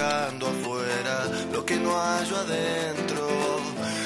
[0.00, 3.28] Afuera lo que no hallo adentro.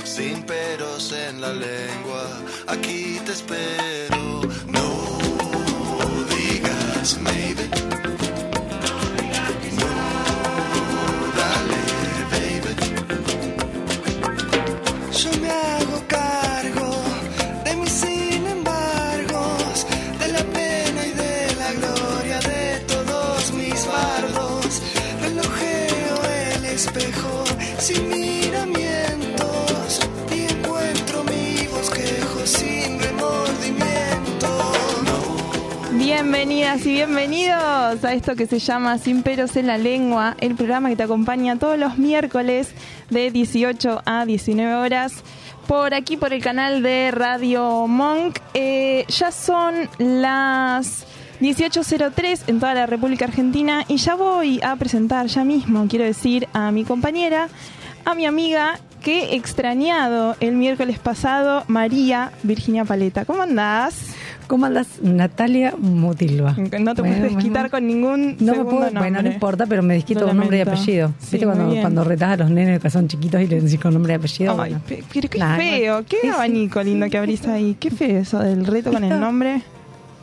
[0.04, 4.01] Sin peros en la lengua, aquí te espero.
[36.44, 40.88] Bienvenidas y bienvenidos a esto que se llama Sin peros en la lengua, el programa
[40.88, 42.74] que te acompaña todos los miércoles
[43.10, 45.22] de 18 a 19 horas
[45.68, 48.40] por aquí por el canal de Radio Monk.
[48.54, 51.06] Eh, ya son las
[51.40, 56.48] 18.03 en toda la República Argentina y ya voy a presentar ya mismo, quiero decir,
[56.52, 57.50] a mi compañera,
[58.04, 63.24] a mi amiga que he extrañado el miércoles pasado, María Virginia Paleta.
[63.26, 64.16] ¿Cómo andás?
[64.52, 66.54] ¿Cómo andas, Natalia Mutilva?
[66.78, 67.70] No te puedes desquitar bueno.
[67.70, 68.98] con ningún No me puedo, nombre.
[68.98, 71.14] bueno, no importa, pero me desquito con nombre y apellido.
[71.18, 73.94] Sí, ¿Viste cuando, cuando retás a los nenes que son chiquitos y le decís con
[73.94, 74.52] nombre y apellido?
[74.60, 74.80] Ay, Bueno.
[74.86, 76.28] pero qué feo, qué sí.
[76.28, 77.78] abanico lindo que abrís ahí.
[77.80, 79.62] Qué feo eso del reto con el nombre.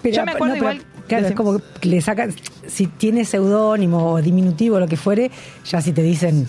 [0.03, 2.31] Pero- Yo me acuerdo no, pero, igual- Claro, es como que le sacan,
[2.67, 5.31] si tiene seudónimo o diminutivo o lo que fuere,
[5.65, 6.47] ya si te dicen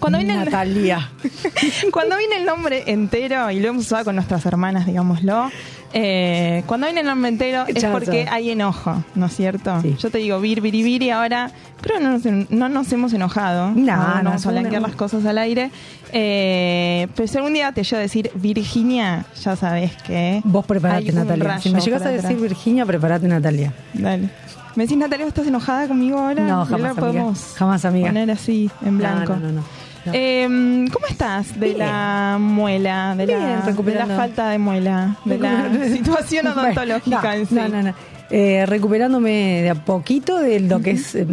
[0.00, 1.12] Cuando viene el- Natalia.
[1.92, 5.48] Cuando viene el nombre entero, y lo hemos usado con nuestras hermanas, digámoslo,
[5.92, 9.80] eh, cuando viene el nombre entero es porque hay enojo, ¿no es cierto?
[9.82, 9.96] Sí.
[9.98, 13.12] Yo te digo vir, vir, vir, y ahora creo que no nos, no nos hemos
[13.12, 13.72] enojado.
[13.72, 15.70] No, no, vamos a blanquear las cosas al aire.
[16.12, 20.40] Eh, pero si algún día te llego a decir Virginia, ya sabes que.
[20.44, 21.58] Vos preparate, hay un Natalia.
[21.58, 22.42] Si me llegas a decir atrás.
[22.42, 23.72] Virginia, preparate, Natalia.
[23.92, 24.30] Dale.
[24.76, 26.46] ¿Me decís, Natalia, estás enojada conmigo ahora?
[26.46, 26.94] No, jamás, amiga.
[26.94, 28.06] podemos Jamás, amiga.
[28.06, 29.34] Poner así, en blanco.
[29.34, 29.64] No, no, no.
[30.06, 30.12] No.
[30.14, 31.78] Eh, ¿Cómo estás de Bien.
[31.78, 37.22] la muela, de, Bien, la, de la falta de muela, de la situación Bueno, odontológica
[37.22, 37.54] no, en sí?
[37.54, 37.94] No, no, no.
[38.32, 41.26] Eh, recuperándome de a poquito de lo que es eh,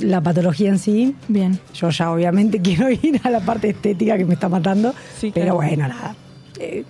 [0.00, 1.14] la patología en sí.
[1.26, 1.58] Bien.
[1.74, 4.94] Yo ya obviamente quiero ir a la parte estética que me está matando.
[5.18, 5.56] Sí, pero claro.
[5.56, 6.14] bueno, nada.
[6.60, 6.84] Eh,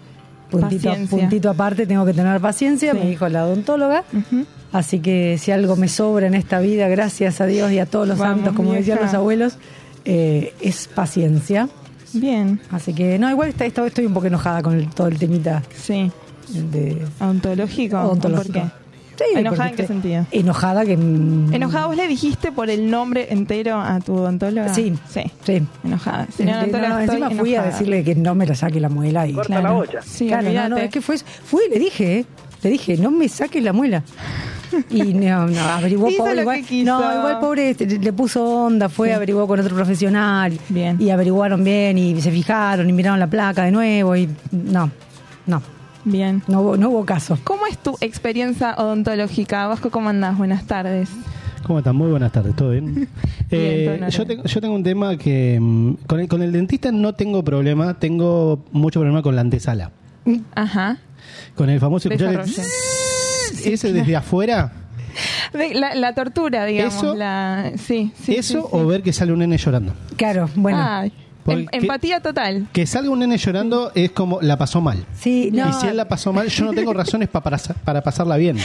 [0.50, 2.98] puntito, puntito aparte, tengo que tener paciencia, Sí.
[2.98, 4.04] me dijo la odontóloga.
[4.12, 4.44] Ujú.
[4.72, 8.06] Así que si algo me sobra en esta vida, gracias a Dios y a todos
[8.06, 9.56] los Vamos, santos, como decían los abuelos,
[10.06, 11.68] eh, es paciencia.
[12.14, 15.18] Bien, Así que, no, igual está, está- estoy un poco enojada con el- todo el
[15.18, 16.10] temita sí.
[16.48, 17.98] de ¿Odontológico?
[18.00, 18.52] odontológico.
[18.60, 18.70] ¿Por qué?
[19.18, 20.26] Sí, ¿Enojada en qué sentido?
[20.30, 20.92] Enojada que...
[20.92, 24.72] ¿Enojada vos le dijiste por el nombre entero a tu odontóloga?
[24.74, 24.92] Sí.
[25.10, 25.22] Sí.
[25.44, 25.62] Sí.
[25.84, 26.26] Enojada.
[26.36, 29.84] Señora no, encima fui a decirle que no me la saque la muela y Claro.
[30.04, 32.24] Sí, Claro, no, no, es que fue, fui y le dije, ¿eh?
[32.62, 34.02] le dije, no me saques la muela.
[34.90, 36.98] Y no, no, averiguó Hizo pobre, lo igual, que quiso.
[37.00, 39.14] no, igual pobre le puso onda, fue, Sí.
[39.14, 40.96] averiguó con otro profesional Bien.
[41.00, 44.90] y averiguaron bien y se fijaron y miraron la placa de nuevo y no,
[45.46, 45.62] no,
[46.04, 46.42] Bien.
[46.48, 47.38] no hubo, no hubo caso.
[47.44, 49.66] ¿Cómo es tu experiencia odontológica?
[49.66, 50.36] Vasco, ¿cómo andás?
[50.38, 51.08] Buenas tardes.
[51.64, 51.96] ¿Cómo están?
[51.96, 53.08] Muy buenas tardes, ¿todo bien?
[53.50, 56.90] Eh, todo yo, tengo, yo tengo un tema que mm, con el, con el dentista
[56.90, 59.92] no tengo problema, tengo mucho problema con la antesala.
[60.56, 60.98] Ajá.
[61.54, 62.40] Con el famoso escuchar el
[63.64, 64.72] ese desde afuera,
[65.52, 66.94] La, la tortura, digamos.
[66.94, 68.68] Eso- la, sí, sí, eso sí, sí.
[68.70, 69.94] o ver que sale un nene llorando.
[70.16, 71.04] Claro, bueno,
[71.46, 72.66] em- empatía total.
[72.72, 75.06] Que salga un nene llorando es como la pasó mal.
[75.18, 78.02] sí, no, Y si él la pasó mal, yo no tengo razones pa- para, para
[78.02, 78.58] pasarla bien.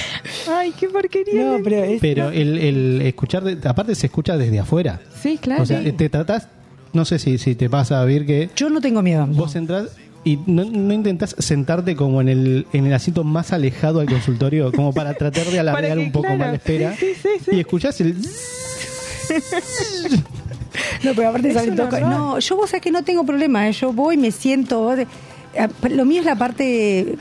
[0.50, 1.44] Ay, qué porquería.
[1.46, 5.00] no, pero es- Pero el, el escuchar, de- aparte se escucha desde afuera.
[5.22, 5.64] Sí, claro.
[5.64, 6.48] O sea, te tratás,
[6.92, 9.26] no sé si, si te pasa a ver que yo no tengo miedo.
[9.28, 9.34] no.
[9.36, 9.86] Vos entrás
[10.24, 14.72] y no, no intentás sentarte como en el, en el asiento más alejado al consultorio,
[14.72, 16.96] como para tratar de alargar que, un poco claro, más la espera.
[16.96, 17.52] sí, sí, sí.
[17.56, 18.16] Y escuchás el...
[21.04, 22.00] No, pero aparte sale todo-.
[22.00, 23.72] No, yo vos sabés que no tengo problema, ¿eh?
[23.74, 24.94] yo voy, me siento.
[24.96, 25.08] eh,
[25.90, 27.16] Lo mío es la parte.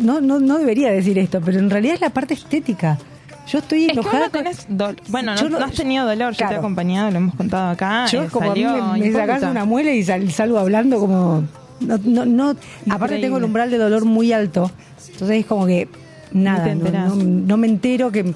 [0.00, 2.98] No, no, no debería decir esto, pero en realidad es la parte estética.
[3.46, 4.26] Yo estoy Es que enojada.
[4.26, 4.66] no tenés
[5.08, 6.60] Bueno, Yo no, no- no has tenido dolor, yo te he Claro.
[6.60, 8.06] acompañado, lo hemos contado acá.
[8.06, 11.44] Yo eh, como a mí me, me sacás una muela y sal- salgo hablando como...
[11.80, 12.56] No, no, no,
[12.90, 14.70] aparte tengo el umbral de dolor muy alto.
[15.12, 15.88] Entonces es como que
[16.32, 18.32] nada, no, no- no me entero que...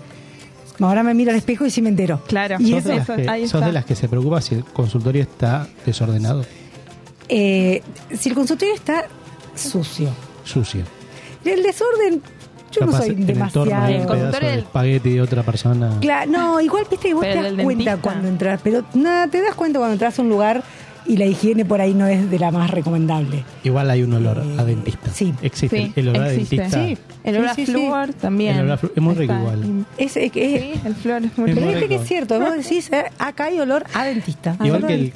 [0.81, 2.23] Ahora me miro al espejo y sí me entero.
[2.29, 2.57] Claro.
[2.61, 4.65] Y ¿Sos, eso, de las que, ahí sos de las que se preocupa si el
[4.65, 6.45] consultorio está desordenado,
[7.29, 7.83] eh,
[8.17, 9.07] si el consultorio está
[9.57, 10.09] sucio.
[10.45, 10.83] sucio.
[11.45, 12.23] El desorden,
[12.71, 13.65] yo no Capaz soy el El un demasiado.
[13.67, 15.97] pedazo consultorio del- espagueti de otra persona.
[16.01, 19.27] Claro, no, igual viste que vos Pero te el das cuenta cuando entras, pero nada,
[19.27, 20.63] te das cuenta cuando entras a un lugar
[21.09, 23.43] y la higiene por ahí no es de la más recomendable.
[23.65, 25.11] Igual hay un olor a dentista.
[25.13, 25.33] sí.
[25.43, 26.61] Existe Sí, el olor existe.
[26.63, 26.85] a dentista.
[26.87, 26.99] Sí.
[27.25, 27.73] El olor a Sí, sí.
[27.73, 28.55] flúor también.
[28.57, 29.87] El olor a flúor es muy rico Está igual.
[29.99, 31.67] Es, es, que- Sí, el flúor es muy Es pero rico.
[31.67, 32.03] viste que rico.
[32.03, 34.57] es cierto, vos decís, eh, acá hay olor a dentista.
[34.63, 35.13] Igual que el-.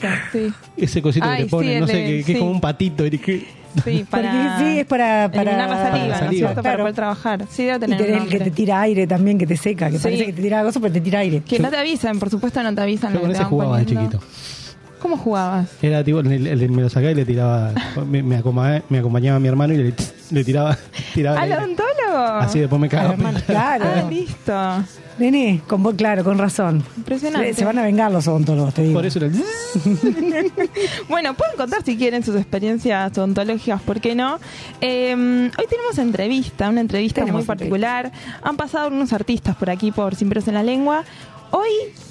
[0.76, 2.32] Ese cosito Ay, que te ponen, sí, no sé, que, que sí.
[2.32, 3.06] es como un patito.
[3.06, 6.54] y que- Sí, para, Porque sí, es para- para- Para saliva, ¿no es?
[6.62, 7.46] Para poder trabajar.
[7.50, 9.88] Sí, debe Y tener un tenés el que te tira aire también, que te seca,
[9.90, 10.02] que Sí.
[10.02, 11.40] parece que te tira cosa, pero te tira aire.
[11.40, 13.14] Que no te avisan, por supuesto no te avisan.
[13.14, 14.20] Yo con ese jugaba de chiquito.
[15.02, 15.68] ¿Cómo jugabas?
[15.82, 17.72] Era tipo, me lo sacaba y le tiraba.
[18.08, 19.94] Me, me acompañaba, me acompañaba mi hermano y le,
[20.30, 20.78] le tiraba.
[21.14, 22.16] tiraba ¿Al odontólogo?
[22.16, 23.14] Así después me cagaba.
[23.14, 23.84] Hermano, claro.
[23.84, 24.84] Ah, listo.
[25.18, 26.84] Nene, con vos, claro, con razón.
[26.96, 27.48] Impresionante.
[27.52, 28.94] Se, se van a vengar los odontólogos, te digo.
[28.94, 29.32] Por eso era el.
[31.08, 34.38] Bueno, pueden contar si quieren sus experiencias odontológicas, ¿por qué no?
[34.80, 38.12] Eh, hoy tenemos entrevista, una entrevista Tenemos muy particular.
[38.42, 41.02] Han pasado unos artistas por aquí, por Sin Pelos en la Lengua.
[41.50, 41.70] Hoy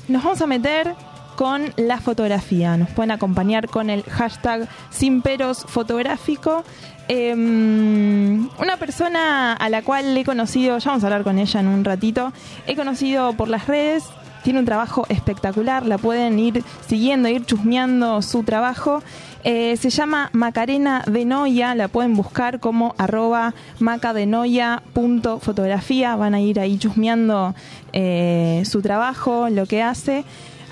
[0.09, 0.93] nos vamos a meter
[1.41, 2.77] con la fotografía.
[2.77, 6.63] Nos pueden acompañar con el hashtag Sin Peros Fotográfico.
[7.07, 11.67] Eh, una persona a la cual he conocido, ya vamos a hablar con ella en
[11.67, 12.31] un ratito,
[12.67, 14.03] he conocido por las redes,
[14.43, 19.01] tiene un trabajo espectacular, la pueden ir siguiendo, ir chusmeando su trabajo.
[19.43, 26.59] Eh, se llama Macarena de Noia, la pueden buscar como arroba macadenoia.fotografía, van a ir
[26.59, 27.55] ahí chusmeando
[27.93, 30.23] eh, su trabajo, lo que hace.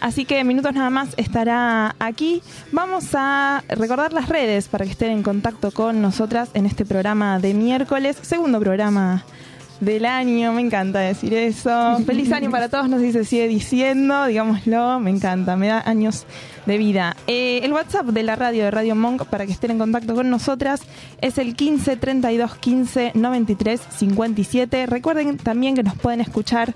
[0.01, 2.41] Así que minutos nada más estará aquí.
[2.71, 7.39] Vamos a recordar las redes para que estén en contacto con nosotras en este programa
[7.39, 9.25] de miércoles, segundo programa
[9.79, 11.99] del año, me encanta decir eso.
[12.05, 15.81] Feliz año para todos, no sé si se sigue diciendo, digámoslo, me encanta, me da
[15.85, 16.25] años
[16.65, 17.15] de vida.
[17.27, 20.29] Eh, el WhatsApp de la radio de Radio Monk para que estén en contacto con
[20.29, 20.81] nosotras
[21.21, 24.85] es el 15 32 15 93 57.
[24.85, 26.75] Recuerden también que nos pueden escuchar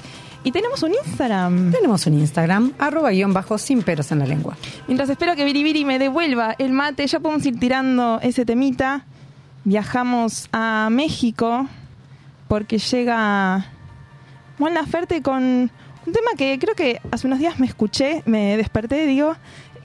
[0.45, 1.71] Y tenemos un Instagram.
[1.71, 4.57] Tenemos un Instagram, arroba guion bajo sin peros en la lengua.
[4.87, 9.05] Mientras espero que Biribiri me devuelva el mate, ya podemos ir tirando ese temita.
[9.63, 11.67] Viajamos a México
[12.49, 13.72] porque llega
[14.57, 19.05] Juan Laferte con un tema que creo que hace unos días me escuché, me desperté,
[19.05, 19.35] digo,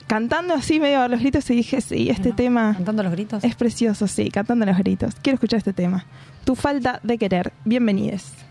[0.07, 3.43] cantando así medio a los gritos y dije, sí, este tema Cantando los gritos.
[3.43, 5.15] es precioso, sí, cantando los gritos.
[5.21, 6.05] Quiero escuchar este tema.
[6.45, 7.53] Tu falta de querer.
[7.65, 8.48] Bienvenides.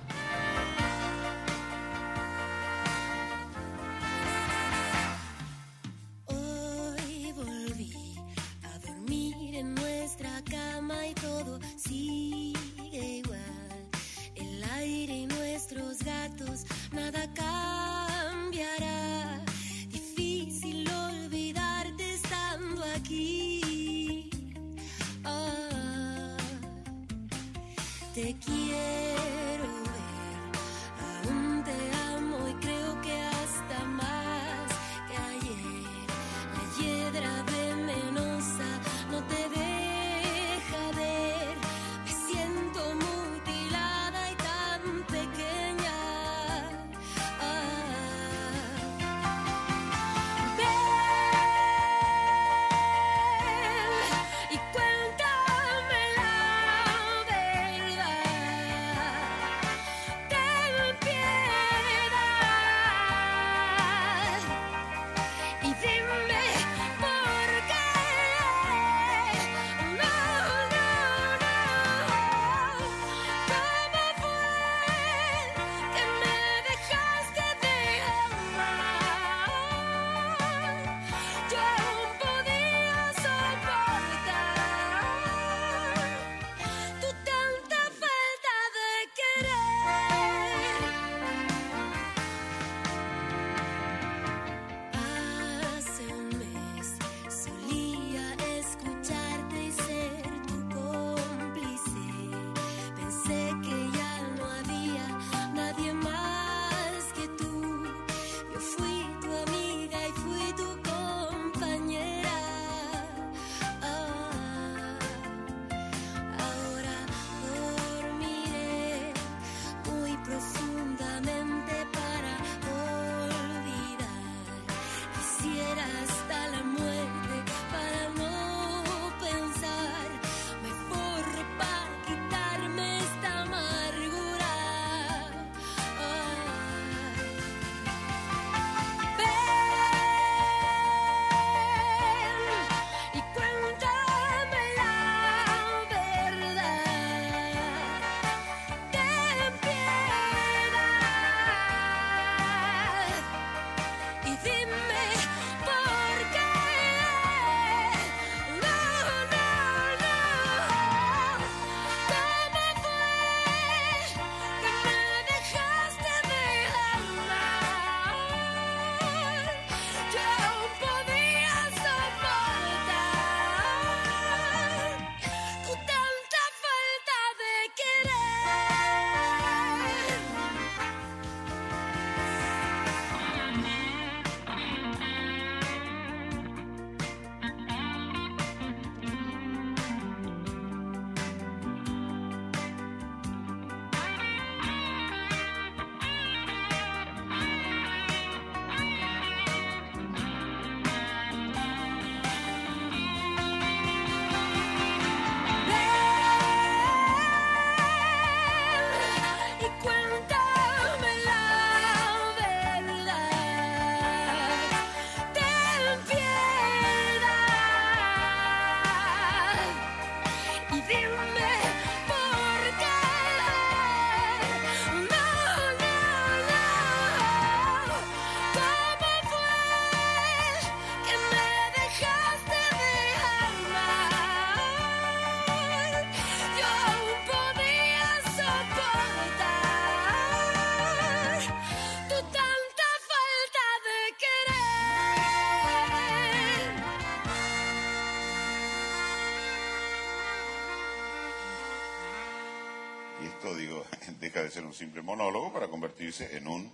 [254.42, 256.72] De ser un simple monólogo para convertirse en un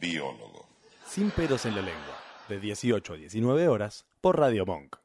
[0.00, 0.66] biólogo.
[1.08, 2.18] Sin pelos en la lengua,
[2.48, 4.96] de 18 a 19 horas por Radio Monk.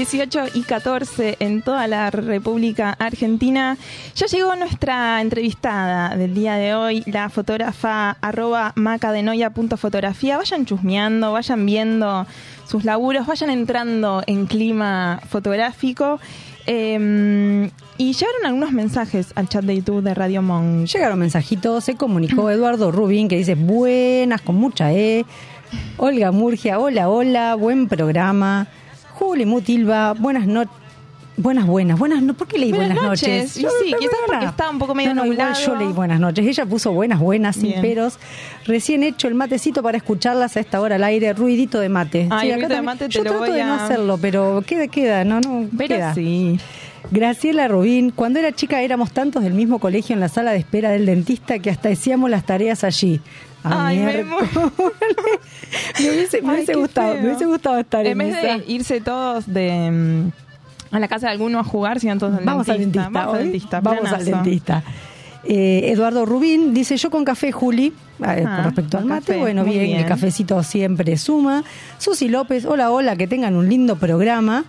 [0.00, 3.76] 18 y 14 en toda la República Argentina.
[4.16, 10.38] Ya llegó nuestra entrevistada del día de hoy, la fotógrafa arroba macadenoia.fotografía.
[10.38, 12.26] Vayan chusmeando, vayan viendo
[12.66, 16.18] sus laburos, vayan entrando en clima fotográfico.
[16.66, 20.86] Eh, y llegaron algunos mensajes al chat de YouTube de Radio Monk.
[20.86, 25.26] Llegaron mensajitos, se comunicó Eduardo Rubín que dice buenas con mucha E.
[25.98, 28.66] Olga Murgia, hola, hola, buen programa.
[29.20, 30.72] Juli Mutilva, buenas noches.
[31.36, 33.56] Buenas, buenas, buenas no, ¿Por qué leí buenas, Buenas noches.
[33.56, 36.46] Y sí, quizás porque está un poco medio no, no, igual yo leí buenas noches.
[36.46, 37.80] Ella puso buenas, buenas, sin Bien.
[37.80, 38.18] peros.
[38.66, 41.32] Recién hecho el matecito para escucharlas a esta hora al aire.
[41.32, 42.28] Ruidito de mate.
[42.30, 44.86] Ay, acá de mate te Yo lo trato voy de no a- hacerlo, pero queda,
[44.88, 45.66] queda, no, no.
[45.78, 46.14] Pero queda.
[46.14, 46.58] sí.
[47.10, 50.90] Graciela Rubín, cuando era chica éramos tantos del mismo colegio en la sala de espera
[50.90, 53.20] del dentista que hasta hacíamos las tareas allí.
[53.62, 57.20] Ah, Ay, me me hubiese, me Ay, hubiese qué gustado, feo.
[57.22, 58.58] me hubiese gustado estar en, En vez esa.
[58.58, 62.44] de irse todos de mm, a la casa de alguno a jugar, sino todos al
[62.44, 63.22] Vamos al dentista.
[63.22, 63.38] al hoy.
[63.38, 63.80] dentista.
[63.80, 64.30] Vamos al planazo.
[64.44, 64.82] dentista.
[65.44, 67.94] Eh, Eduardo Rubín dice yo con café Juli eh,
[68.46, 69.96] Ah, con respecto al mate café, bueno bien.
[69.96, 71.64] el cafecito siempre suma
[71.96, 74.66] Susi López hola hola que tengan un lindo programa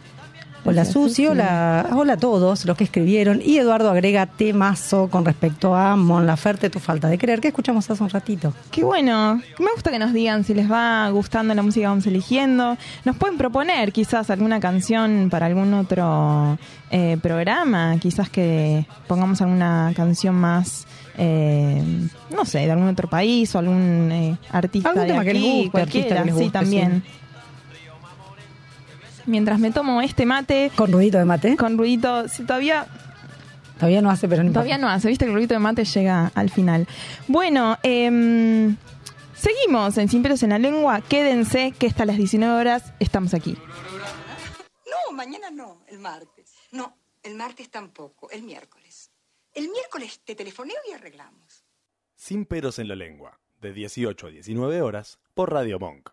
[0.63, 5.75] hola Susi, hola hola a todos los que escribieron y Eduardo agrega temazo con respecto
[5.75, 9.41] a Mon Laferte tu falta de creer que escuchamos hace un ratito Qué bueno.
[9.59, 12.77] Me gusta que nos digan si les va gustando la música que vamos eligiendo.
[13.05, 16.57] Nos pueden proponer quizás alguna canción para algún otro
[16.89, 17.97] eh, programa.
[17.99, 20.85] Quizás que pongamos alguna canción más,
[21.17, 21.83] eh,
[22.35, 25.41] no sé, de algún otro país o algún eh, artista Algún de tema que les
[25.43, 26.19] aquí, guste, artista cualquiera.
[26.21, 27.03] que les sí, guste, también.
[29.25, 32.87] Mientras me tomo este mate con ruidito de mate con ruidito, si todavía
[33.75, 34.51] todavía no hace pero no.
[34.51, 36.87] Todavía no hace, viste que el ruido de mate llega al final.
[37.27, 38.75] Bueno, em,
[39.35, 41.01] seguimos en Sin Pelos en la Lengua.
[41.01, 43.57] Quédense que hasta las 19 horas estamos aquí.
[44.85, 46.53] No, mañana no, el martes.
[46.71, 49.11] No, el martes tampoco, el miércoles.
[49.53, 51.65] El miércoles te telefoneo y arreglamos.
[52.15, 56.11] Sin pelos en la lengua, de 18 a 19 horas por Radio Monk.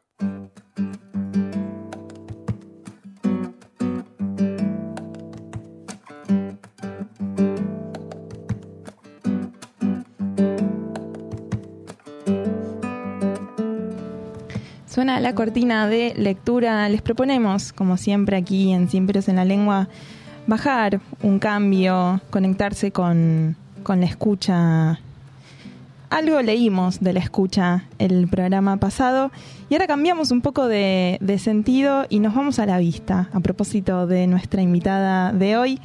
[14.98, 16.88] Suena la cortina de lectura.
[16.88, 19.86] Les proponemos, como siempre aquí en Sin Pelos en la Lengua,
[20.48, 24.98] bajar un cambio, conectarse con, con la escucha.
[26.10, 29.30] Algo leímos de la escucha el programa pasado
[29.70, 33.28] y ahora cambiamos un poco de, de sentido y nos vamos a la vista.
[33.32, 35.80] A propósito de nuestra invitada de hoy,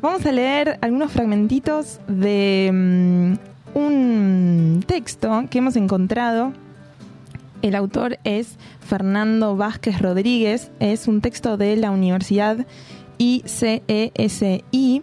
[0.00, 6.54] vamos a leer algunos fragmentitos de mm, un texto que hemos encontrado
[7.62, 12.66] el autor es Fernando Vázquez Rodríguez, es un texto de la Universidad
[13.18, 15.02] ICESI,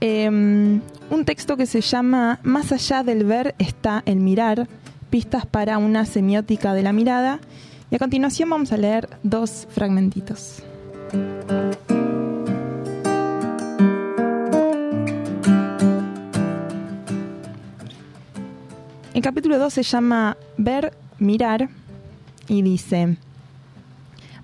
[0.00, 4.68] em, un texto que se llama Más allá del ver está el mirar,
[5.10, 7.40] pistas para una semiótica de la mirada,
[7.90, 10.62] y a continuación vamos a leer dos fragmentitos.
[19.14, 21.70] El capítulo 2 se llama Ver, mirar
[22.48, 23.16] y dice,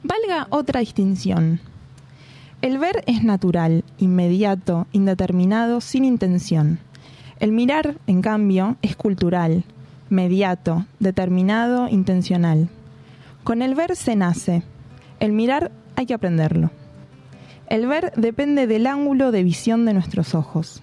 [0.02, 1.61] valga otra distinción.
[2.62, 6.78] El ver es natural, inmediato, indeterminado, sin intención.
[7.40, 9.64] El mirar, en cambio, es cultural,
[10.08, 12.68] mediato, determinado, intencional.
[13.44, 14.62] Con el ver se nace.
[15.20, 16.70] El mirar hay que aprenderlo.
[17.68, 20.82] El ver depende del ángulo de visión de nuestros ojos.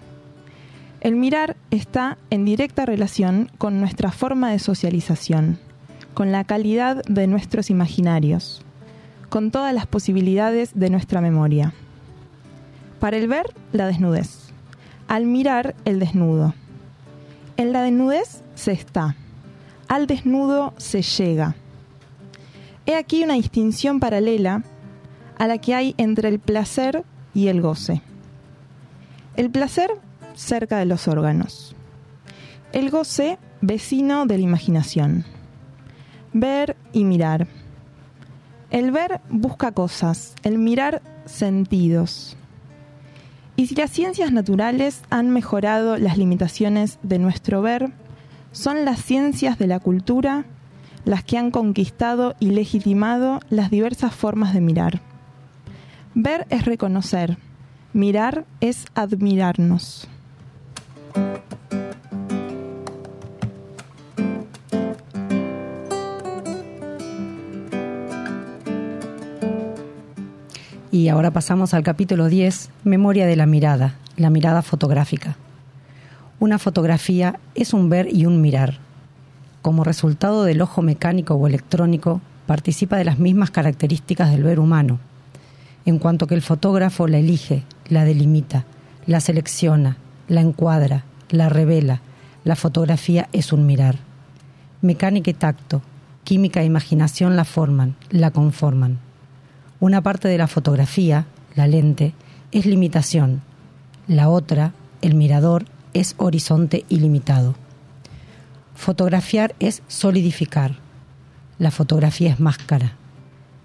[1.00, 5.58] El mirar está en directa relación con nuestra forma de socialización,
[6.16, 8.62] con la calidad de nuestros imaginarios,
[9.28, 11.74] con todas las posibilidades de nuestra memoria.
[13.00, 14.48] Para el ver, la desnudez.
[15.08, 16.54] Al mirar, el desnudo.
[17.58, 19.14] En la desnudez se está.
[19.88, 21.54] Al desnudo se llega.
[22.86, 24.64] He aquí una distinción paralela
[25.36, 27.04] a la que hay entre el placer
[27.34, 28.00] y el goce.
[29.36, 29.90] El placer
[30.34, 31.76] cerca de los órganos.
[32.72, 35.35] El goce vecino de la imaginación.
[36.38, 37.46] Ver y mirar.
[38.70, 42.36] El ver busca cosas, el mirar sentidos.
[43.56, 47.90] Y si las ciencias naturales han mejorado las limitaciones de nuestro ver,
[48.52, 50.44] son las ciencias de la cultura
[51.06, 55.00] las que han conquistado y legitimado las diversas formas de mirar.
[56.14, 57.38] Ver es reconocer,
[57.94, 60.06] mirar es admirarnos.
[70.96, 75.36] Y ahora pasamos al capítulo 10, Memoria de la mirada, la mirada fotográfica.
[76.40, 78.78] Una fotografía es un ver y un mirar.
[79.60, 84.98] Como resultado del ojo mecánico o electrónico, participa de las mismas características del ver humano,
[85.84, 88.64] en cuanto que el fotógrafo la elige, la delimita,
[89.04, 92.00] la selecciona, la encuadra, la revela.
[92.42, 93.96] La fotografía es un mirar.
[94.80, 95.82] Mecánica y tacto,
[96.24, 99.05] química e imaginación la forman, la conforman.
[99.78, 102.14] Una parte de la fotografía, la lente,
[102.50, 103.42] es limitación.
[104.08, 107.54] La otra, el mirador, es horizonte ilimitado.
[108.74, 110.76] Fotografiar es solidificar.
[111.58, 112.92] La fotografía es máscara.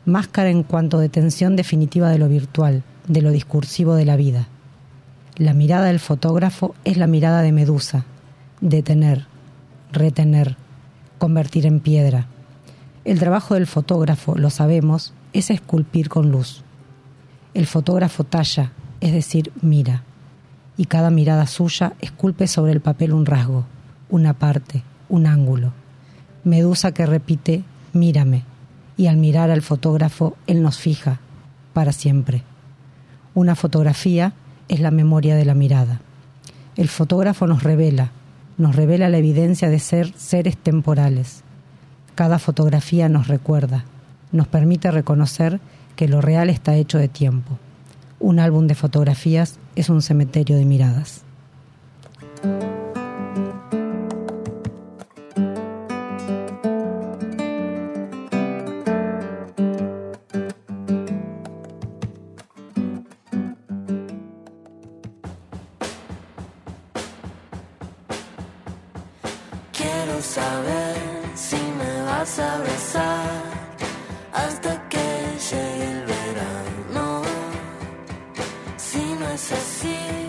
[0.05, 4.47] Máscara en cuanto detención definitiva de lo virtual, de lo discursivo de la vida.
[5.37, 8.05] La mirada del fotógrafo es la mirada de Medusa,
[8.59, 9.27] detener,
[9.91, 10.57] retener,
[11.17, 12.27] convertir en piedra.
[13.05, 16.63] El trabajo del fotógrafo, lo sabemos, es esculpir con luz.
[17.53, 20.03] El fotógrafo talla, es decir, mira,
[20.77, 23.65] y cada mirada suya esculpe sobre el papel un rasgo,
[24.09, 25.73] una parte, un ángulo.
[26.43, 27.63] Medusa que repite,
[27.93, 28.43] mírame,
[28.97, 31.19] y al mirar al fotógrafo, él nos fija,
[31.73, 32.43] para siempre.
[33.33, 34.33] Una fotografía
[34.67, 36.01] es la memoria de la mirada.
[36.75, 38.11] El fotógrafo nos revela,
[38.57, 41.43] nos revela la evidencia de ser seres temporales.
[42.15, 43.85] Cada fotografía nos recuerda,
[44.31, 45.59] nos permite reconocer
[45.95, 47.57] que lo real está hecho de tiempo.
[48.19, 51.23] Un álbum de fotografías es un cementerio de miradas.
[69.71, 70.97] Quiero saber
[71.35, 73.41] si me vas a abrazar
[74.33, 74.97] hasta que
[75.49, 77.21] llegue el verano.
[78.77, 80.20] Si no es así,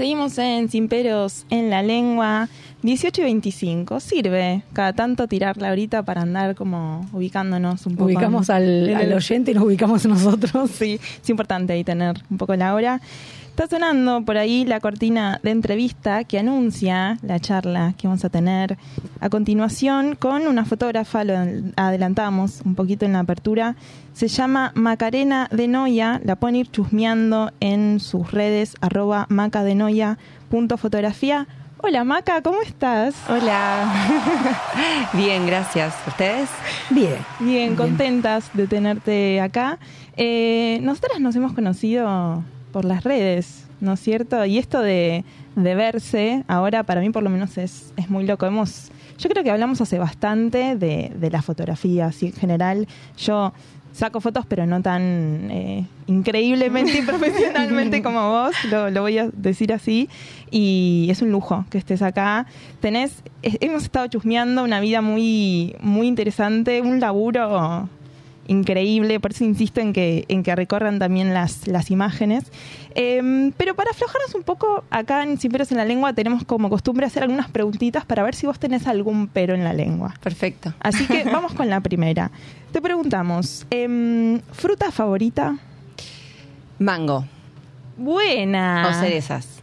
[0.00, 2.48] Seguimos en Sin Peros en la Lengua.
[2.80, 4.00] 18 y 25.
[4.00, 8.06] Sirve cada tanto tirarla ahorita para andar como ubicándonos un poco.
[8.06, 10.70] Ubicamos al, al oyente y nos ubicamos nosotros.
[10.70, 13.02] Sí, es importante ahí tener un poco la hora.
[13.50, 18.30] Está sonando por ahí la cortina de entrevista que anuncia la charla que vamos a
[18.30, 18.78] tener
[19.20, 21.34] a continuación con una fotógrafa, lo
[21.76, 23.76] adelantamos un poquito en la apertura.
[24.14, 31.46] Se llama Macarena de Noia, la pueden ir chusmeando en sus redes, arroba macadenoia.fotografía.
[31.82, 33.14] Hola Maca, ¿cómo estás?
[33.28, 33.90] Hola.
[35.14, 35.94] Bien, gracias.
[36.06, 36.50] ¿Ustedes?
[36.90, 37.16] Bien.
[37.38, 39.78] Bien, contentas de tenerte acá.
[40.16, 44.44] Eh, nosotras nos hemos conocido por las redes, ¿no es cierto?
[44.44, 45.24] Y esto de,
[45.56, 48.44] de verse, ahora para mí por lo menos es, es muy loco.
[48.44, 52.88] Hemos, yo creo que hablamos hace bastante de, de la fotografía, así en general.
[53.18, 53.52] Yo
[53.92, 59.28] saco fotos, pero no tan eh, increíblemente y profesionalmente como vos, lo, lo voy a
[59.32, 60.08] decir así.
[60.50, 62.46] Y es un lujo que estés acá.
[62.80, 67.88] Tenés, eh, hemos estado chusmeando una vida muy, muy interesante, un laburo
[68.46, 72.44] increíble, por eso insisto en que, en que recorran también las, las imágenes.
[72.94, 76.68] Eh, pero para aflojarnos un poco, acá en Sin Peros en la Lengua tenemos como
[76.68, 80.14] costumbre hacer algunas preguntitas para ver si vos tenés algún pero en la lengua.
[80.22, 80.74] Perfecto.
[80.80, 82.30] Así que vamos con la primera.
[82.72, 85.56] Te preguntamos, em, ¿fruta favorita?
[86.78, 87.26] Mango
[87.96, 88.88] Buena.
[88.88, 89.60] o cerezas.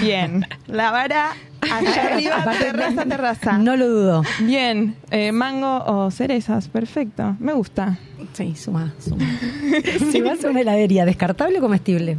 [0.00, 0.46] Bien.
[0.66, 3.58] La vara allá arriba, terraza, terraza.
[3.58, 4.22] No lo dudo.
[4.40, 4.96] Bien.
[5.10, 6.68] Eh, mango o cerezas.
[6.68, 7.36] Perfecto.
[7.40, 7.98] Me gusta.
[8.32, 9.24] Sí, suma, suma.
[10.10, 12.16] Si vas a una heladería, ¿descartable o comestible?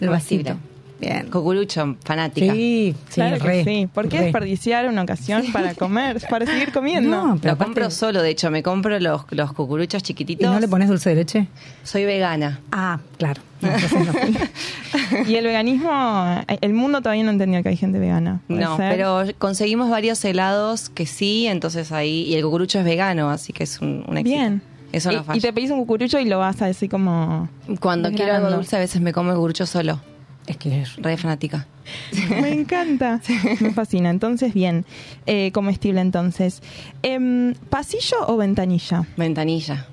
[0.00, 0.52] El Comestible.
[0.52, 0.68] vasito.
[1.00, 1.30] Bien.
[1.30, 2.52] Cucurucho, fanática.
[2.52, 3.86] Sí, sí, claro re, que sí.
[3.92, 4.24] ¿Por qué re.
[4.24, 7.08] desperdiciar una ocasión para comer, para seguir comiendo?
[7.10, 10.50] No, pero Lo aparte- compro solo, de hecho, me compro los, los cucuruchos ¿Y chiquititos.
[10.52, 11.46] no le pones dulce de leche?
[11.84, 12.60] Soy vegana.
[12.72, 13.40] Ah, claro.
[13.60, 15.24] No, entonces no.
[15.28, 18.40] Y el veganismo, el mundo todavía no entendió que hay gente vegana.
[18.46, 18.90] ¿Puede No, ser?
[18.92, 22.22] pero conseguimos varios helados que sí, entonces ahí.
[22.22, 24.38] Y el cucurucho es vegano, así que es un, un éxito.
[24.38, 24.62] Bien.
[24.92, 25.38] Eso no y, falla.
[25.38, 27.48] y te pedís un cucurucho y lo vas a decir como...
[27.80, 30.00] Cuando quiero algo dulce, a veces me como el cucurucho solo.
[30.48, 31.66] Es que es Re fanática.
[32.40, 33.20] Me encanta.
[33.60, 34.10] Me fascina.
[34.10, 34.84] Entonces, bien.
[35.26, 36.62] Eh, comestible, entonces.
[37.02, 39.04] Em, ¿Pasillo o ventanilla?
[39.16, 39.86] Ventanilla.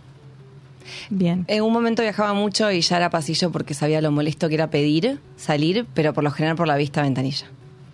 [1.09, 1.45] Bien.
[1.47, 4.69] En un momento viajaba mucho y ya era pasillo porque sabía lo molesto que era
[4.69, 7.47] pedir, salir, pero por lo general por la vista ventanilla.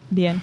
[0.10, 0.42] Bien.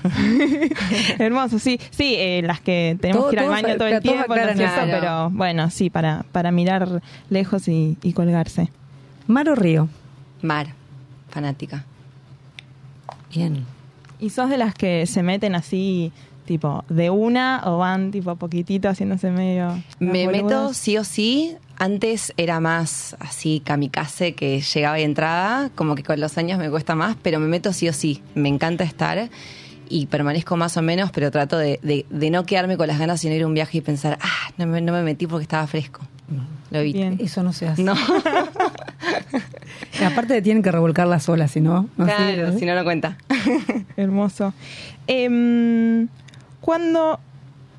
[1.19, 1.79] Hermoso, sí.
[1.91, 4.41] Sí, eh, las que tenemos Todo- que ir al baño todo el tiempo, ¿no es
[4.41, 4.81] aclaran cierto?
[4.81, 4.91] eso.
[4.91, 8.71] pero bueno, sí, para, para mirar lejos y, y colgarse.
[9.27, 9.89] mar o río.
[10.41, 10.69] Mar,
[11.29, 11.85] fanática.
[13.35, 13.65] Bien.
[14.21, 16.13] ¿Y sos de las que se meten así,
[16.45, 19.81] tipo, de una o van, tipo, a poquitito haciéndose medio...
[20.01, 21.55] Me meto sí o sí.
[21.81, 26.69] Antes era más así kamikaze que llegaba y entraba, como que con los años me
[26.71, 28.21] cuesta más, pero me meto sí o sí.
[28.35, 29.31] Me encanta estar
[29.89, 33.21] y permanezco más o menos, pero trato de, de- de no quedarme con las ganas
[33.21, 35.67] sino ir a un viaje y pensar, ah, no me, no me metí porque estaba
[35.69, 36.01] fresco.
[36.71, 36.83] Lo.
[36.83, 37.17] Bien.
[37.21, 37.83] Eso no se hace.
[37.83, 37.95] No,
[40.01, 42.75] Y aparte te tienen que revolcar las olas, si no, no claro, sirve, si no,
[42.75, 43.17] no cuenta.
[43.97, 44.53] Hermoso.
[45.07, 46.09] Em,
[46.61, 47.19] cuando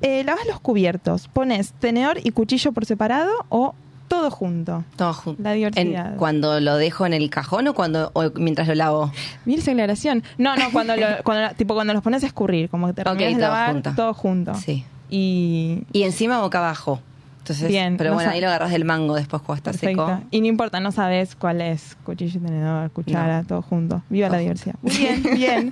[0.02, 3.74] eh, lavas los cubiertos, ¿pones tenedor y cuchillo por separado o
[4.08, 4.84] todo junto?
[4.96, 5.42] Todo junto.
[5.42, 6.12] La diversidad.
[6.12, 9.12] En- cuando lo dejo en el cajón o cuando o mientras lo lavo.
[9.44, 10.22] Mira esa aclaración.
[10.38, 13.06] No, no, cuando, lo- cuando, tipo, cuando los pones a escurrir, como que te Ok,
[13.18, 13.94] terminas de todo lavar junto.
[13.94, 14.54] todo junto.
[14.54, 14.84] Sí.
[15.08, 17.00] Y Y encima boca abajo.
[17.40, 20.06] Entonces, Bien, pero no bueno, ahí lo agarras del mango después cuando está perfecto.
[20.06, 20.22] seco.
[20.30, 24.02] Y no importa, no sabes cuál es cuchillo, tenedor, cuchara, todo junto.
[24.08, 24.76] Viva la diversidad.
[24.82, 25.70] Bien, bien.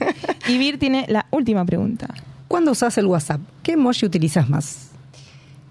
[0.49, 2.09] Y Vir tiene la última pregunta.
[2.49, 3.41] ¿Cuándo usas el WhatsApp?
[3.63, 4.89] ¿Qué emoji utilizas más?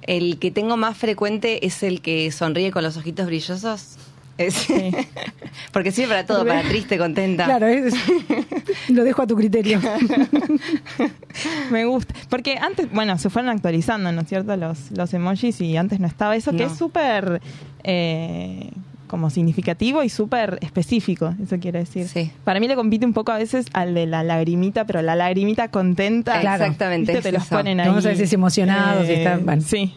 [0.04, 3.98] El que tengo más frecuente es el que sonríe con los ojitos brillosos.
[4.38, 4.92] Es- Sí.
[5.72, 7.46] Porque sirve para todo, para triste, contenta.
[7.46, 7.94] Claro, es-
[8.90, 9.80] lo dejo a tu criterio.
[11.72, 12.14] Me gusta.
[12.30, 14.56] Porque antes, bueno, se fueron actualizando, ¿no es cierto?
[14.58, 17.42] Los, los emojis y antes no estaba eso, que es súper
[17.84, 18.72] eh,
[19.08, 22.08] como significativo y súper específico, eso quiere decir.
[22.08, 22.32] Sí.
[22.44, 25.70] Para mí le compite un poco a veces al de la lagrimita, pero la lagrimita
[25.70, 26.40] contenta.
[26.42, 26.64] Claro.
[26.64, 27.22] Exactamente.
[27.22, 27.88] Te los ponen ahí.
[27.88, 29.62] Vamos a ver si es emocionado, si está- bueno.
[29.62, 29.94] Sí.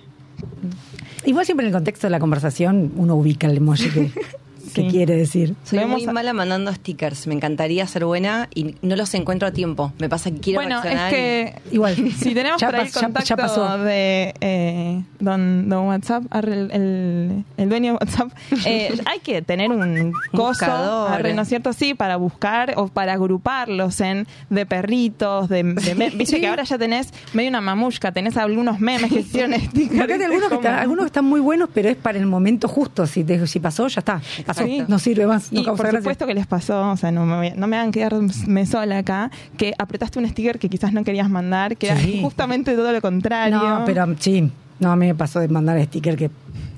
[1.24, 4.10] Igual siempre en el contexto de la conversación uno ubica el emoji que,
[4.74, 4.88] Sí.
[4.88, 5.54] quiere decir.
[5.64, 7.26] Soy muy mala mandando stickers.
[7.26, 9.92] Me encantaría ser buena y no los encuentro a tiempo.
[9.98, 11.96] Me pasa que quiero Bueno, es y- que Igual.
[12.18, 13.78] si tenemos Ya por ahí ya- contacto ya pasó.
[13.78, 18.30] de eh, don, don WhatsApp, el, el- el dueño de WhatsApp,
[18.66, 21.12] eh, hay que tener un coso, Buscador.
[21.12, 21.72] arre, ¿no es cierto?
[21.72, 26.40] Sí, para buscar o para agruparlos en de perritos, de, de me- viste Sí.
[26.40, 30.10] que ahora ya tenés medio una mamushka, tenés algunos memes que hicieron stickers.
[30.10, 33.06] Algunos que, están, algunos que están muy buenos, pero es para el momento justo.
[33.06, 34.20] Si, te- si pasó, ya está.
[34.46, 34.59] Pasó.
[34.64, 34.82] Sí.
[34.88, 35.52] no sirve más.
[35.52, 35.98] No y por gracia.
[36.00, 39.74] supuesto que les pasó, o sea, no me, no me hagan quedarme sola acá, que
[39.78, 42.12] apretaste un sticker que quizás no querías mandar, que Sí.
[42.14, 43.56] era justamente todo lo contrario.
[43.58, 44.50] No, pero sí.
[44.78, 46.30] No, a mí me pasó de mandar sticker que.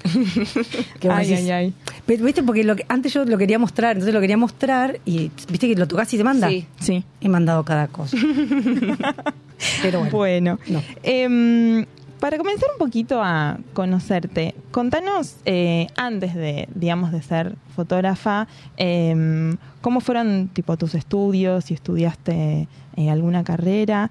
[1.00, 1.74] que Ay, decís- ay, ay.
[2.04, 2.42] Pero, ¿Viste?
[2.42, 5.76] Porque lo que, antes yo lo quería mostrar, entonces lo quería mostrar y viste que
[5.76, 6.48] lo tocas y se manda.
[6.48, 6.66] Sí.
[6.80, 7.04] Sí.
[7.20, 8.16] He mandado cada cosa.
[9.82, 10.10] pero bueno.
[10.10, 10.82] Bueno, No.
[11.02, 11.86] Em,
[12.22, 19.56] para comenzar un poquito a conocerte, contanos eh, antes de, digamos, de ser fotógrafa, em,
[19.80, 24.08] cómo fueron tipo tus estudios, si estudiaste eh, alguna carrera.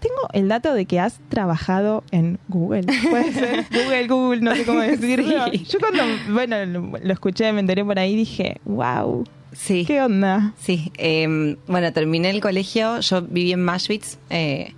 [0.00, 2.86] Tengo el dato de que has trabajado en Google.
[3.10, 5.44] Puede ser Google, Google, no sé cómo decirlo.
[5.52, 5.66] Sí.
[5.68, 6.02] Yo cuando,
[6.32, 9.84] bueno, lo, lo escuché, me enteré por ahí, dije, wow, Sí.
[9.86, 10.54] ¿qué onda?
[10.58, 14.72] Sí, eh, bueno, terminé el colegio, yo viví en Mashwitz eh,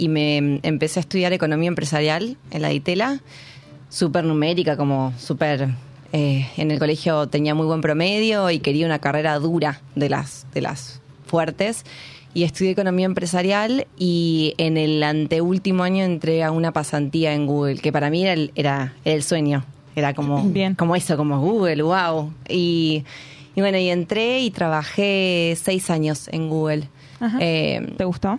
[0.00, 3.20] y me empecé a estudiar economía empresarial en la DITELA,
[3.90, 5.68] súper numérica, como súper...
[6.12, 10.46] eh, en el colegio tenía muy buen promedio y quería una carrera dura de las,
[10.54, 11.84] de las fuertes.
[12.32, 17.76] Y estudié economía empresarial y en el anteúltimo año entré a una pasantía en Google,
[17.78, 19.64] que para mí era el, era, era el sueño.
[19.96, 20.74] Era como, Bien.
[20.76, 22.32] como eso, como Google, wow.
[22.48, 23.04] Y,
[23.54, 26.88] y bueno, y entré y trabajé seis años en Google.
[27.40, 28.38] Eh, ¿Te gustó?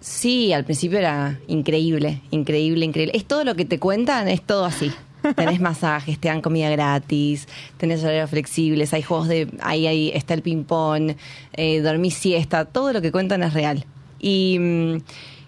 [0.00, 3.16] Sí, al principio era increíble, increíble, increíble.
[3.16, 4.92] Es todo lo que te cuentan, es todo así.
[5.36, 9.48] Tenés masajes, te dan comida gratis, tenés horarios flexibles, hay juegos de...
[9.60, 11.14] Ahí, ahí está el ping-pong,
[11.54, 13.84] eh, dormís siesta, todo lo que cuentan es real.
[14.20, 14.96] Y, mm,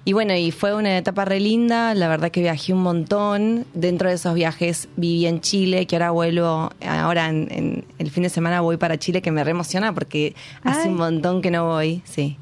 [0.05, 3.67] y bueno, y fue una etapa re linda, la verdad que viajé un montón.
[3.75, 8.23] Dentro de esos viajes viví en Chile, que ahora vuelvo, ahora en, en el fin
[8.23, 11.67] de semana voy para Chile, que me re emociona porque hace un montón que no
[11.67, 12.39] voy, sí.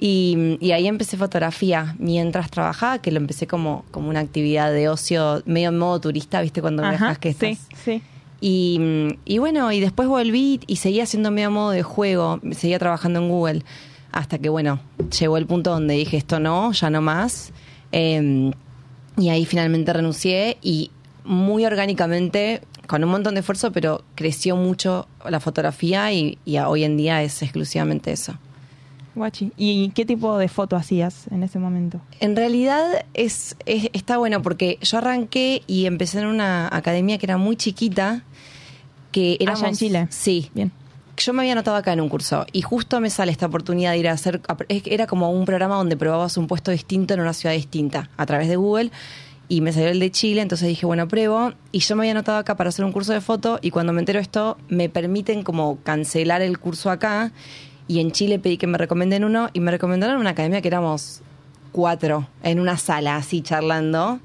[0.00, 4.88] Y, y ahí empecé fotografía mientras trabajaba, que lo empecé como, como una actividad de
[4.88, 6.60] ocio, medio en modo turista, ¿viste?
[6.60, 7.68] Cuando Ajá, viajas que sí, estás.
[7.84, 8.02] sí.
[8.40, 12.78] Y, mm, y bueno, y después volví y seguía haciendo medio modo de juego, seguía
[12.78, 13.62] trabajando en Google,
[14.12, 14.78] hasta que, bueno,
[15.18, 17.52] llegó el punto donde dije, esto no, ya no más.
[17.90, 18.52] Eh,
[19.16, 20.92] y ahí finalmente renuncié y
[21.24, 26.84] muy orgánicamente, con un montón de esfuerzo, pero creció mucho la fotografía y, y hoy
[26.84, 28.34] en día es exclusivamente eso.
[29.18, 29.52] Guachi.
[29.56, 32.00] ¿Y qué tipo de foto hacías en ese momento?
[32.20, 37.26] En realidad es, es- está bueno porque yo arranqué y empecé en una academia que
[37.26, 38.22] era muy chiquita,
[39.12, 40.06] que era Allá en Chile.
[40.10, 40.50] Sí.
[40.54, 40.72] Bien.
[41.16, 43.98] Yo me había anotado acá en un curso y justo me sale esta oportunidad de
[43.98, 44.40] ir a hacer,
[44.84, 48.46] era como un programa donde probabas un puesto distinto en una ciudad distinta a través
[48.48, 48.92] de Google
[49.48, 52.38] y me salió el de Chile, entonces dije, bueno, pruebo y yo me había anotado
[52.38, 55.78] acá para hacer un curso de foto y cuando me entero esto me permiten como
[55.82, 57.32] cancelar el curso acá
[57.88, 61.22] y en Chile pedí que me recomienden uno y me recomendaron una academia que éramos
[61.72, 64.20] cuatro en una sala así charlando.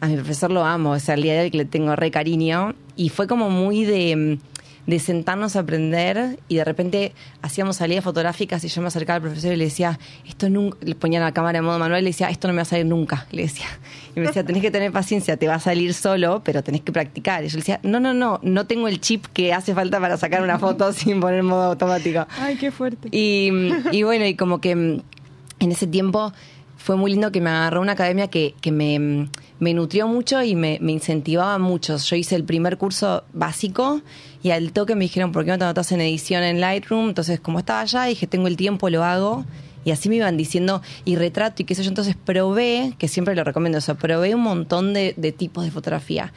[0.00, 2.74] A mi profesor lo amo, es el día de hoy le tengo re cariño.
[2.96, 4.38] Y fue como muy de, mm,
[4.86, 9.22] de sentarnos a aprender y de repente hacíamos salidas fotográficas y yo me acercaba al
[9.22, 12.10] profesor y le decía, esto nunca, le ponía la cámara en modo manual y le
[12.10, 13.66] decía, esto no me va a salir nunca, le decía.
[14.14, 16.92] Y me decía, tenés que tener paciencia, te va a salir solo, pero tenés que
[16.92, 17.44] practicar.
[17.44, 20.16] Y yo le decía, no, no, no, no tengo el chip que hace falta para
[20.16, 22.26] sacar una foto sin poner modo automático.
[22.38, 23.08] Ay, qué fuerte.
[23.10, 23.50] Y,
[23.92, 26.32] y bueno, y como que en ese tiempo
[26.76, 30.54] fue muy lindo que me agarró una academia que, que me, me nutrió mucho y
[30.54, 31.96] me, me incentivaba mucho.
[31.96, 34.02] Yo hice el primer curso básico
[34.42, 37.08] y al toque me dijeron, ¿por qué no te anotas en edición en Lightroom?
[37.08, 39.44] Entonces, como estaba allá, dije, tengo el tiempo, lo hago.
[39.84, 41.88] Y así me iban diciendo, y retrato y qué sé yo.
[41.88, 46.32] Entonces probé, que siempre lo recomiendo, o probé un montón de, de tipos de fotografía.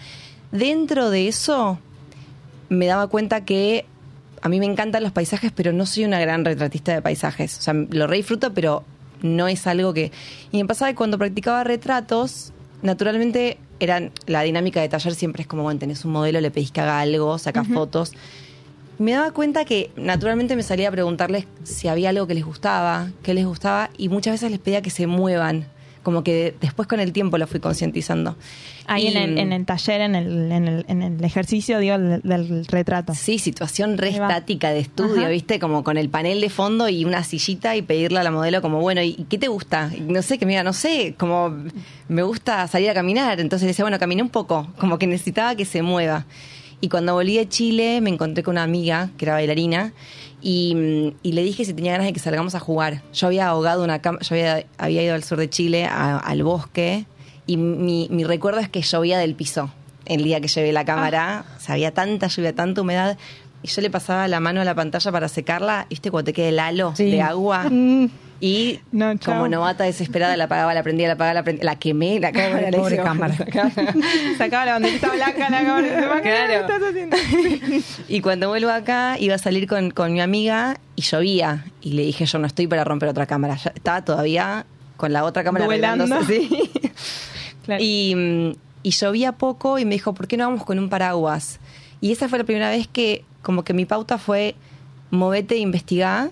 [0.51, 1.79] Dentro de eso,
[2.69, 3.85] me daba cuenta que
[4.41, 7.57] a mí me encantan los paisajes, pero no soy una gran retratista de paisajes.
[7.57, 8.83] O sea, lo re disfruto, pero
[9.21, 10.11] no es algo que...
[10.51, 15.47] Y me pasaba que cuando practicaba retratos, naturalmente eran la dinámica de taller siempre es
[15.47, 18.13] como, bueno, tenés un modelo, le pedís que haga algo, sacas fotos.
[18.97, 23.09] Me daba cuenta que naturalmente me salía a preguntarles si había algo que les gustaba,
[23.23, 25.67] qué les gustaba, y muchas veces les pedía que se muevan.
[26.03, 28.35] Como que después con el tiempo lo fui concientizando.
[28.87, 31.97] Ahí Y- en, el, en el taller, en el, en el, en el ejercicio, digo,
[31.99, 33.13] del, del retrato.
[33.13, 35.29] Sí, situación re estática de estudio, Ajá.
[35.29, 35.59] ¿viste?
[35.59, 38.79] Como con el panel de fondo y una sillita y pedirle a la modelo como,
[38.81, 39.91] bueno, ¿y qué te gusta?
[39.95, 41.55] Y No sé, que me diga, no sé, como
[42.07, 43.39] me gusta salir a caminar.
[43.39, 46.25] Entonces le decía, bueno, caminé un poco, como que necesitaba que se mueva.
[46.81, 49.91] Y cuando volví de Chile me encontré con una amiga que era bailarina
[50.41, 53.01] y, mm, y le dije si tenía ganas de que salgamos a jugar.
[53.13, 56.43] Yo había ahogado una cama, yo había, había ido al sur de Chile, a- al
[56.43, 57.05] bosque,
[57.45, 59.71] y mi, mi recuerdo es que llovía del piso
[60.05, 61.45] el día que llevé la cámara.
[61.57, 63.17] O sea, había tanta lluvia, tanta humedad.
[63.61, 66.09] y yo le pasaba la mano a la pantalla para secarla, ¿viste?
[66.11, 67.11] Cuando te queda el halo Sí.
[67.11, 67.65] de agua.
[67.69, 68.05] Mm.
[68.41, 72.19] Y No, como novata desesperada, la apagaba, la prendía, la apagaba, la prendía, la quemé,
[72.19, 72.51] la cámara.
[72.51, 73.35] Pobre, la pobre cámara.
[74.37, 76.21] Sacaba la banderita blanca, la cámara.
[76.21, 76.53] ¿Qué Claro.
[76.53, 77.17] estás haciendo?
[78.07, 81.65] Y cuando vuelvo acá, iba a salir con, con mi amiga y llovía.
[81.81, 83.55] Y le dije, yo no estoy para romper otra cámara.
[83.57, 84.65] Ya estaba todavía
[84.97, 86.71] con la otra cámara arreglándose, sí.
[87.65, 87.83] Claro.
[87.83, 88.51] Y, mm,
[88.83, 91.59] y llovía poco y me dijo, ¿por qué no vamos con un paraguas?
[92.01, 94.55] Y esa fue la primera vez que como que mi pauta fue
[95.11, 96.29] movete e investigá.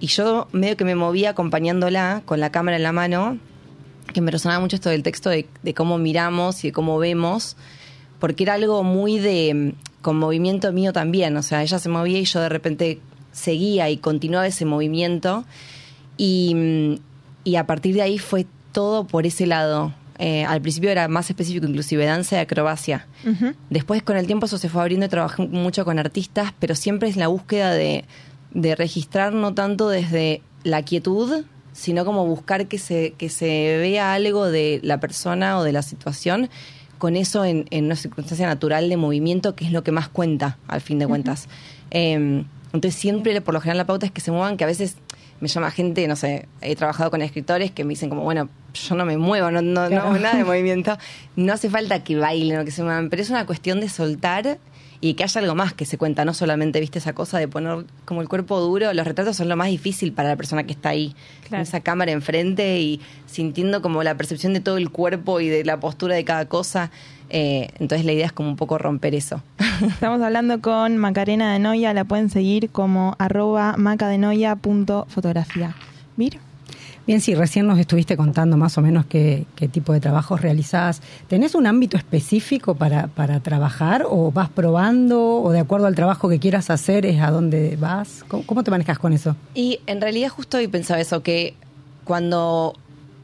[0.00, 3.38] Y yo medio que me movía acompañándola con la cámara en la mano,
[4.12, 7.56] que me resonaba mucho esto del texto de, de cómo miramos y de cómo vemos,
[8.18, 11.36] porque era algo muy de mm, con movimiento mío también.
[11.36, 13.00] O sea, ella se movía y yo de repente
[13.32, 15.44] seguía y continuaba ese movimiento.
[16.16, 16.94] Y, mm,
[17.44, 19.92] y a partir de ahí fue todo por ese lado.
[20.18, 23.06] Eh, al principio era más específico, inclusive danza y acrobacia.
[23.70, 27.08] Después con el tiempo eso se fue abriendo y trabajé mucho con artistas, pero siempre
[27.08, 28.04] es la búsqueda de,
[28.52, 34.14] de registrar no tanto desde la quietud, sino como buscar que se, que se vea
[34.14, 36.50] algo de la persona o de la situación
[36.98, 40.58] con eso en, en una circunstancia natural de movimiento, que es lo que más cuenta,
[40.66, 41.48] al fin de cuentas.
[41.90, 44.96] Eh, entonces siempre, por lo general, la pauta es que se muevan, que a veces
[45.40, 48.94] me llama gente, no sé, he trabajado con escritores que me dicen como, bueno, yo
[48.94, 50.98] no me muevo, no, no, no hago nada de movimiento.
[51.36, 54.58] No hace falta que bailen o que se muevan, pero es una cuestión de soltar
[55.00, 57.84] y que haya algo más que se cuenta, no solamente, viste, esa cosa de poner
[58.04, 58.92] como el cuerpo duro.
[58.94, 61.62] Los retratos son lo más difícil para la persona que está ahí, con Claro.
[61.62, 65.78] esa cámara enfrente y sintiendo como la percepción de todo el cuerpo y de la
[65.78, 66.90] postura de cada cosa.
[67.30, 69.42] Eh, entonces la idea es como un poco romper eso.
[69.86, 75.74] Estamos hablando con Macarena de Noia, la pueden seguir como arroba macadenoia.fotografía.
[77.08, 81.00] Bien, sí, recién nos estuviste contando más o menos qué, tipo de trabajos realizás.
[81.26, 86.28] ¿Tenés un ámbito específico para, para trabajar o vas probando o de acuerdo al trabajo
[86.28, 88.26] que quieras hacer es a dónde vas?
[88.28, 89.36] ¿Cómo, cómo te manejas con eso?
[89.54, 91.54] Y en realidad justo hoy pensaba eso, que
[92.04, 92.74] cuando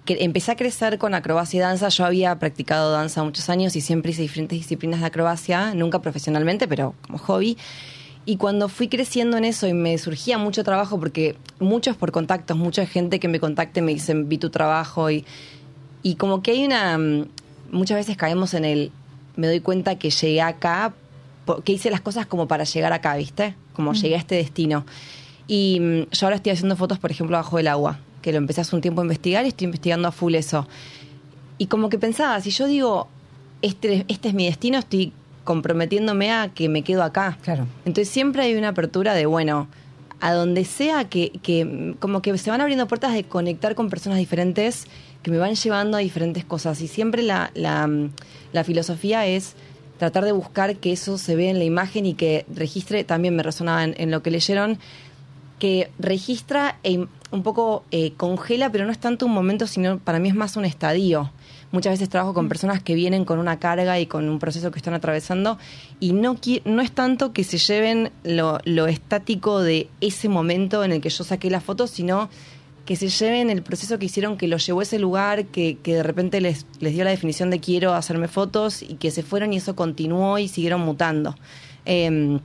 [0.07, 3.83] que empecé a crecer con acrobacia y danza, yo había practicado danza muchos años y
[3.83, 7.59] siempre hice diferentes disciplinas de acrobacia, nunca profesionalmente, pero como hobby.
[8.27, 12.57] Y cuando fui creciendo en eso y me surgía mucho trabajo, porque muchos por contactos,
[12.57, 15.25] mucha gente que me contacte me dicen, vi tu trabajo y,
[16.03, 16.97] y como que hay una...
[16.99, 17.29] mm,
[17.73, 18.93] Muchas veces caemos en el...
[19.37, 20.95] Me doy cuenta que llegué acá,
[21.65, 23.57] que hice las cosas como para llegar acá, ¿viste?
[23.73, 24.87] Como llegué a este destino.
[25.49, 28.61] Y mm, yo ahora estoy haciendo fotos, por ejemplo, bajo el agua, que lo empecé
[28.61, 30.69] hace un tiempo a investigar y estoy investigando a full eso.
[31.59, 33.09] Y como que pensaba, si yo digo,
[33.61, 35.13] este, este es mi destino, estoy
[35.45, 37.39] comprometiéndome a que me quedo acá.
[37.43, 37.67] Claro.
[37.85, 39.69] Entonces siempre hay una apertura de, bueno,
[40.21, 44.19] a donde sea que, que como que se van abriendo puertas de conectar con personas
[44.19, 44.87] diferentes
[45.23, 46.81] que me van llevando a diferentes cosas.
[46.81, 47.89] Y siempre la, la,
[48.53, 49.55] la filosofía es
[49.99, 53.43] tratar de buscar que eso se vea en la imagen y que registre, también me
[53.43, 54.79] resonaba en, en lo que leyeron,
[55.59, 60.19] que registra e un poco eh, congela, pero no es tanto un momento, sino para
[60.19, 61.31] mí es más un estadio.
[61.75, 64.79] Muchas veces trabajo con personas que vienen con una carga y con un proceso que
[64.79, 65.59] están atravesando
[65.99, 70.93] y no, no es tanto que se lleven lo, lo estático de ese momento en
[70.93, 72.31] el que yo saqué la foto, sino
[72.87, 75.97] que se lleven el proceso que hicieron que los llevó a ese lugar, que, que
[75.97, 79.53] de repente les, les dio la definición de quiero hacerme fotos y que se fueron
[79.53, 81.35] y eso continuó y siguieron mutando.
[81.87, 82.39] Eh,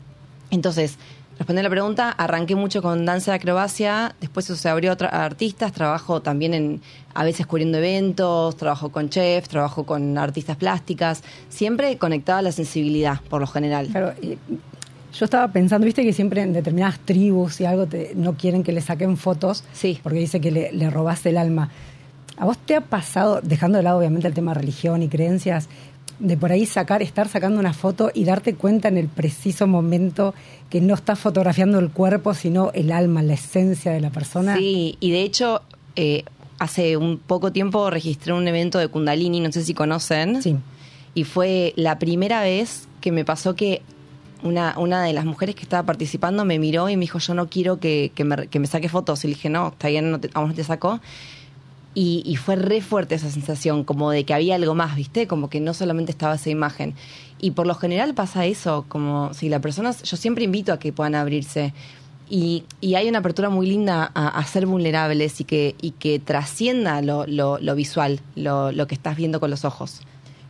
[0.50, 0.98] entonces,
[1.40, 5.26] respondiendo a la pregunta, arranqué mucho con danza de acrobacia, después eso se abrió a,
[5.26, 6.82] artistas, trabajo también en,
[7.14, 12.52] a veces cubriendo eventos, trabajo con chefs, trabajo con artistas plásticas, siempre conectada a la
[12.52, 13.88] sensibilidad, por lo general.
[13.88, 14.38] Claro, eh,
[15.18, 18.72] yo estaba pensando, viste que siempre en determinadas tribus y algo te- no quieren que
[18.74, 20.00] le saquen fotos Sí.
[20.04, 21.70] porque dice que le, le robaste el alma.
[22.38, 25.68] ¿A vos te ha pasado, dejando de lado obviamente el tema religión y creencias,
[26.20, 30.34] de por ahí sacar, estar sacando una foto y darte cuenta en el preciso momento
[30.70, 34.58] que no estás fotografiando el cuerpo, sino el alma, la esencia de la persona?
[34.58, 35.62] Sí, y de hecho,
[35.96, 36.24] eh,
[36.60, 40.44] hace un poco tiempo registré un evento de Kundalini, no sé si conocen.
[40.44, 40.56] Sí.
[41.14, 43.82] Y fue la primera vez que me pasó que
[44.44, 47.50] una, una de las mujeres que estaba participando me miró y me dijo, yo no
[47.50, 49.24] quiero que, que me, que me saque fotos.
[49.24, 51.00] Y le dije, no, está bien, no te, vamos, no te sacó.
[51.96, 55.28] Y, fue re fuerte esa sensación, como de que había algo más, ¿viste?
[55.28, 56.94] Como que no solamente estaba esa imagen.
[57.40, 60.94] Y por lo general pasa eso, como si la persona, yo siempre invito a que
[60.94, 61.74] puedan abrirse.
[62.30, 62.64] Y,
[62.96, 68.88] hay una apertura muy linda a, ser vulnerables y que, trascienda lo visual, lo, lo
[68.88, 70.02] que estás viendo con los ojos.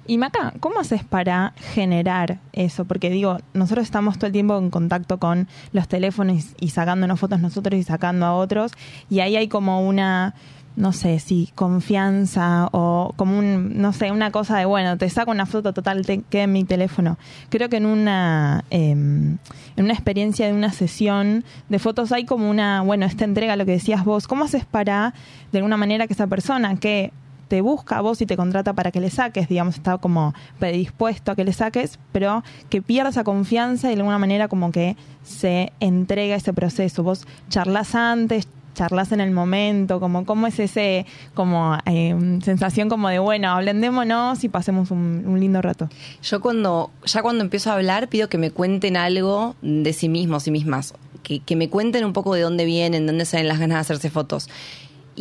[0.09, 2.85] Y Maca, ¿cómo haces para generar eso?
[2.85, 7.39] Porque digo, nosotros estamos todo el tiempo en contacto con los teléfonos y sacándonos fotos
[7.39, 8.71] nosotros y sacando a otros,
[9.07, 10.33] y ahí hay como una,
[10.79, 15.29] no sé, si confianza o como un, no sé, una cosa de, bueno, te saco
[15.29, 17.17] una foto total, te queda en mi teléfono.
[17.49, 19.39] Creo que en una, eh, en
[19.77, 23.73] una experiencia de una sesión de fotos hay como una, bueno, esta entrega, lo que
[23.73, 25.13] decías vos, ¿cómo haces para,
[25.51, 27.11] de alguna manera, que esa persona que
[27.49, 31.31] te busca a vos y te contrata para que le saques, digamos, está como predispuesto
[31.31, 34.95] a que le saques, pero que pierda esa confianza y de alguna manera como que
[35.23, 37.03] se entrega ese proceso.
[37.03, 38.47] Vos charlas antes,
[38.79, 44.41] charlas en el momento, como cómo es ese como eh, sensación como de bueno, hablendémonos
[44.45, 45.89] y pasemos un, un lindo rato.
[46.23, 50.43] Yo cuando, ya cuando empiezo a hablar, pido que me cuenten algo de sí mismos,
[50.43, 50.93] sí mismas.
[51.23, 54.09] Que, que me cuenten un poco de dónde vienen, dónde salen las ganas de hacerse
[54.09, 54.47] fotos.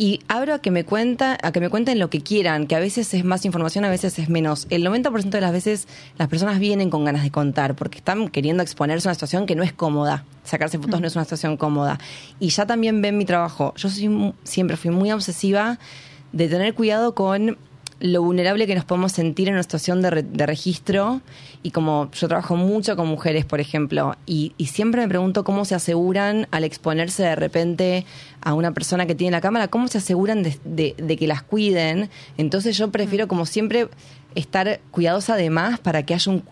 [0.01, 2.79] Y abro a que me cuenta, a que me cuenten lo que quieran, que a
[2.79, 4.65] veces es más información, a veces es menos.
[4.69, 8.63] El 90% de las veces las personas vienen con ganas de contar, porque están queriendo
[8.63, 10.23] exponerse a una situación que no es cómoda.
[10.45, 11.99] Sacarse fotos no es una situación cómoda.
[12.39, 13.73] Y ya también ven mi trabajo.
[13.75, 15.79] Yo soy siempre fui muy obsesiva
[16.31, 17.57] de tener cuidado con
[17.99, 21.21] lo vulnerable que nos podemos sentir en una situación de, re- de registro
[21.63, 25.65] y como yo trabajo mucho con mujeres, por ejemplo, y, y siempre me pregunto cómo
[25.65, 28.05] se aseguran al exponerse de repente
[28.41, 31.43] a una persona que tiene la cámara, cómo se aseguran de, de- de que las
[31.43, 32.09] cuiden.
[32.37, 33.89] Entonces yo prefiero como siempre
[34.35, 36.43] estar cuidadosa de más para que haya un-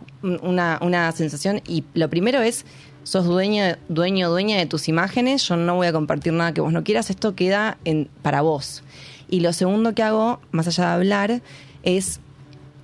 [0.42, 2.66] una, una sensación y lo primero es
[3.04, 6.74] sos dueño, dueño, dueña de tus imágenes, yo no voy a compartir nada que vos
[6.74, 8.84] no quieras, esto queda en, para vos.
[9.30, 11.42] Y lo segundo que hago, más allá de hablar,
[11.84, 12.20] es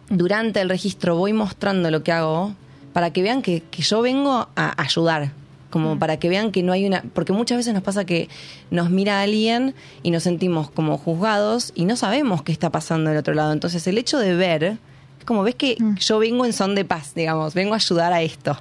[0.09, 2.53] durante el registro voy mostrando lo que hago
[2.91, 5.31] para que vean que, que yo vengo a ayudar.
[5.69, 7.01] Como para que vean que no hay una.
[7.15, 8.29] Porque muchas veces nos pasa que
[8.69, 9.73] nos mira alguien
[10.03, 13.51] y nos sentimos como juzgados y no sabemos qué está pasando del otro lado.
[13.53, 14.77] Entonces, el hecho de ver,
[15.17, 18.21] es como ves que yo vengo en son de paz, digamos, vengo a ayudar a
[18.21, 18.55] esto.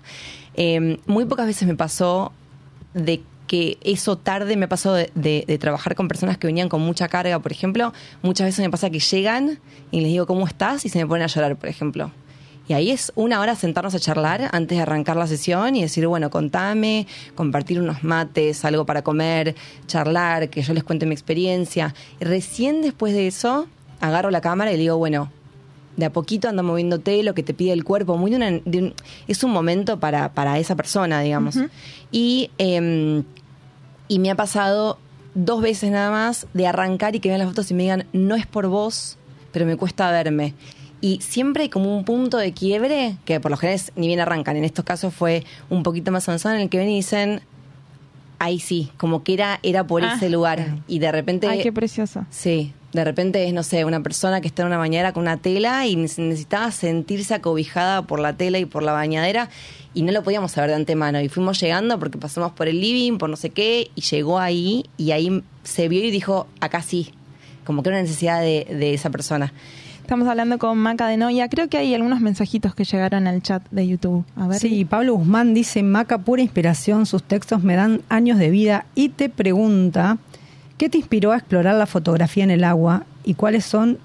[0.55, 2.33] Eh, muy pocas veces me pasó
[2.95, 3.23] de
[3.53, 6.81] que eso tarde me ha pasado de, de- de trabajar con personas que venían con
[6.81, 7.93] mucha carga, por ejemplo.
[8.23, 9.59] Muchas veces me pasa que llegan
[9.91, 10.87] y les digo, ¿cómo estás?
[10.87, 12.11] Y se me ponen a llorar, por ejemplo.
[12.67, 16.07] Y ahí es una hora sentarnos a charlar antes de arrancar la sesión y decir,
[16.07, 19.55] bueno, contame, compartir unos mates, algo para comer,
[19.87, 21.95] charlar, que yo les cuente mi experiencia.
[22.23, 23.67] Y recién después de eso,
[24.01, 25.31] agarro la cámara y digo, bueno,
[25.99, 28.17] de a poquito anda moviéndote lo que te pide el cuerpo.
[28.17, 28.95] Muy de una- de un-
[29.29, 31.59] es un momento para, para esa persona, digamos.
[32.11, 33.23] Y, eh,
[34.09, 34.99] y me ha pasado
[35.35, 38.35] dos veces nada más de arrancar y que vean las fotos y me digan, no
[38.35, 39.17] es por vos,
[39.53, 40.55] pero me cuesta verme.
[41.01, 44.21] Y siempre hay como un punto de quiebre, que por lo general es- ni bien
[44.21, 44.57] arrancan.
[44.57, 47.41] En estos casos fue un poquito más avanzado, en el que ven y dicen,
[48.39, 50.15] ahí sí, como que era, era por Ah.
[50.17, 50.77] ese lugar.
[50.87, 51.47] Y de repente...
[51.49, 52.25] Ay, qué precioso.
[52.31, 55.39] Sí, de repente es, no sé, una persona que está en una bañadera con una
[55.39, 59.49] tela y ne- necesitaba sentirse acobijada por la tela y por la bañadera
[59.95, 61.21] y no lo podíamos saber de antemano.
[61.21, 64.87] Y fuimos llegando porque pasamos por el living, por no sé qué, y llegó ahí
[64.97, 67.13] y ahí se vio y dijo, acá sí,
[67.65, 69.53] como que era una necesidad de, de esa persona.
[70.01, 71.49] Estamos hablando con Maca de Noia.
[71.49, 74.25] Creo que hay algunos mensajitos que llegaron al chat de YouTube.
[74.37, 74.59] A ver.
[74.59, 79.11] Sí, Pablo Guzmán dice, Maca, pura inspiración, sus textos me dan años de vida y
[79.11, 80.19] te pregunta,
[80.77, 83.99] ¿qué te inspiró a explorar la fotografía en el agua y cuáles son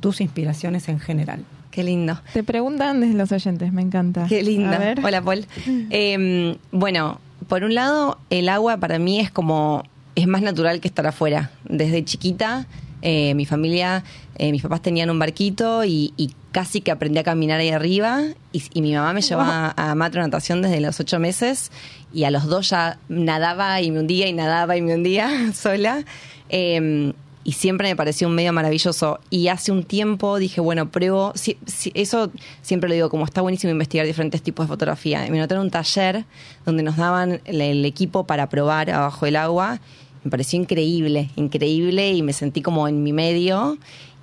[0.00, 1.44] tus inspiraciones en general?
[1.74, 2.20] Qué lindo.
[2.32, 4.26] Te preguntan desde los oyentes, me encanta.
[4.28, 4.44] Qué
[4.78, 5.04] ver.
[5.04, 5.44] Hola, Paul.
[5.90, 7.18] Eh, bueno,
[7.48, 9.82] por un lado, el agua para mí es como,
[10.14, 11.50] es más natural que estar afuera.
[11.64, 12.68] Desde chiquita,
[13.02, 14.04] eh, mi familia,
[14.36, 18.22] eh, mis papás tenían un barquito y, y casi que aprendí a caminar ahí arriba.
[18.52, 21.72] Y, y mi mamá me llevaba a, a matro natación desde los ocho meses
[22.12, 26.04] y a los dos ya nadaba y me hundía y nadaba y me hundía sola.
[26.50, 27.12] Eh,
[27.44, 29.20] y siempre me pareció un medio maravilloso.
[29.30, 31.32] Y hace un tiempo dije, bueno, pruebo.
[31.34, 31.58] si-
[31.94, 32.30] eso
[32.62, 35.26] siempre lo digo, como está buenísimo investigar diferentes tipos de fotografía.
[35.30, 36.24] Me noté en un taller
[36.64, 39.80] donde nos daban el, el equipo para probar abajo del agua.
[40.24, 43.76] Me pareció increíble, increíble y me sentí como en mi medio.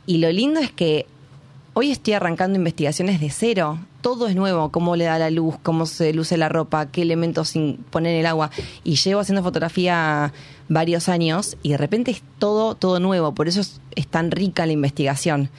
[0.08, 1.06] Y lo lindo es que
[1.74, 3.80] Hoy estoy arrancando investigaciones de cero.
[4.02, 7.48] Todo es nuevo, cómo le da la luz, cómo se luce la ropa, qué elementos
[7.48, 8.52] sin poner en el agua.
[8.84, 10.34] Y llevo haciendo fotografía
[10.72, 13.34] varios años y de repente es todo, todo nuevo.
[13.34, 15.50] Por eso es, es tan rica la investigación.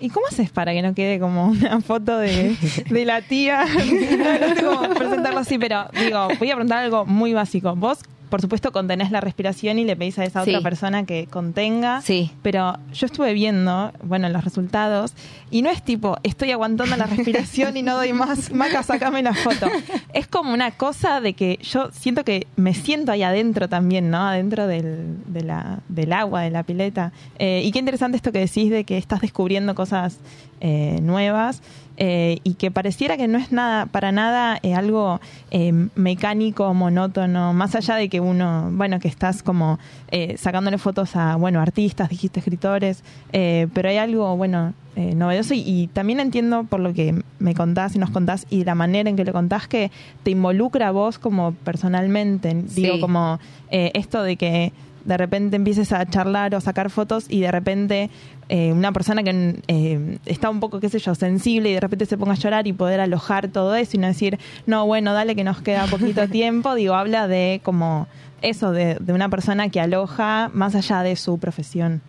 [0.00, 2.56] ¿Y cómo haces para que no quede como una foto de,
[2.90, 3.64] de la tía?
[3.74, 7.76] No sé cómo presentarlo así, pero digo, voy a preguntar algo muy básico.
[7.76, 8.00] Vos,
[8.34, 10.50] por supuesto, contenés la respiración y le pedís a esa Sí.
[10.50, 12.00] otra persona que contenga.
[12.02, 12.32] Sí.
[12.42, 15.12] Pero yo estuve viendo, bueno, los resultados,
[15.52, 19.34] y no es tipo, estoy aguantando la respiración y no doy más, Maca, sacame la
[19.34, 19.68] foto.
[20.12, 24.26] Es como una cosa de que yo siento que me siento ahí adentro también, ¿no?
[24.26, 27.12] Adentro del, de la, del agua, de la pileta.
[27.38, 30.18] Eh, y qué interesante esto que decís de que estás descubriendo cosas
[30.60, 31.62] eh, nuevas.
[31.96, 35.20] Eh, y que pareciera que no es nada, para nada eh, algo
[35.50, 39.78] eh, mecánico, monótono, más allá de que uno, bueno, que estás como
[40.08, 45.54] eh, sacándole fotos a, bueno, artistas, dijiste escritores, eh, pero hay algo, bueno, eh, novedoso
[45.54, 49.10] y, y también entiendo por lo que me contás y nos contás y la manera
[49.10, 49.90] en que lo contás que
[50.22, 53.40] te involucra a vos como personalmente, digo, como
[53.70, 54.72] esto de que
[55.04, 58.10] de repente empieces a charlar o sacar fotos y de repente
[58.48, 62.06] eh, una persona que eh, está un poco, qué sé yo, sensible y de repente
[62.06, 65.34] se ponga a llorar y poder alojar todo eso y no decir, no, bueno, dale
[65.36, 68.06] que nos queda poquito tiempo, digo, habla de como
[68.42, 72.02] eso, de, de una persona que aloja más allá de su profesión.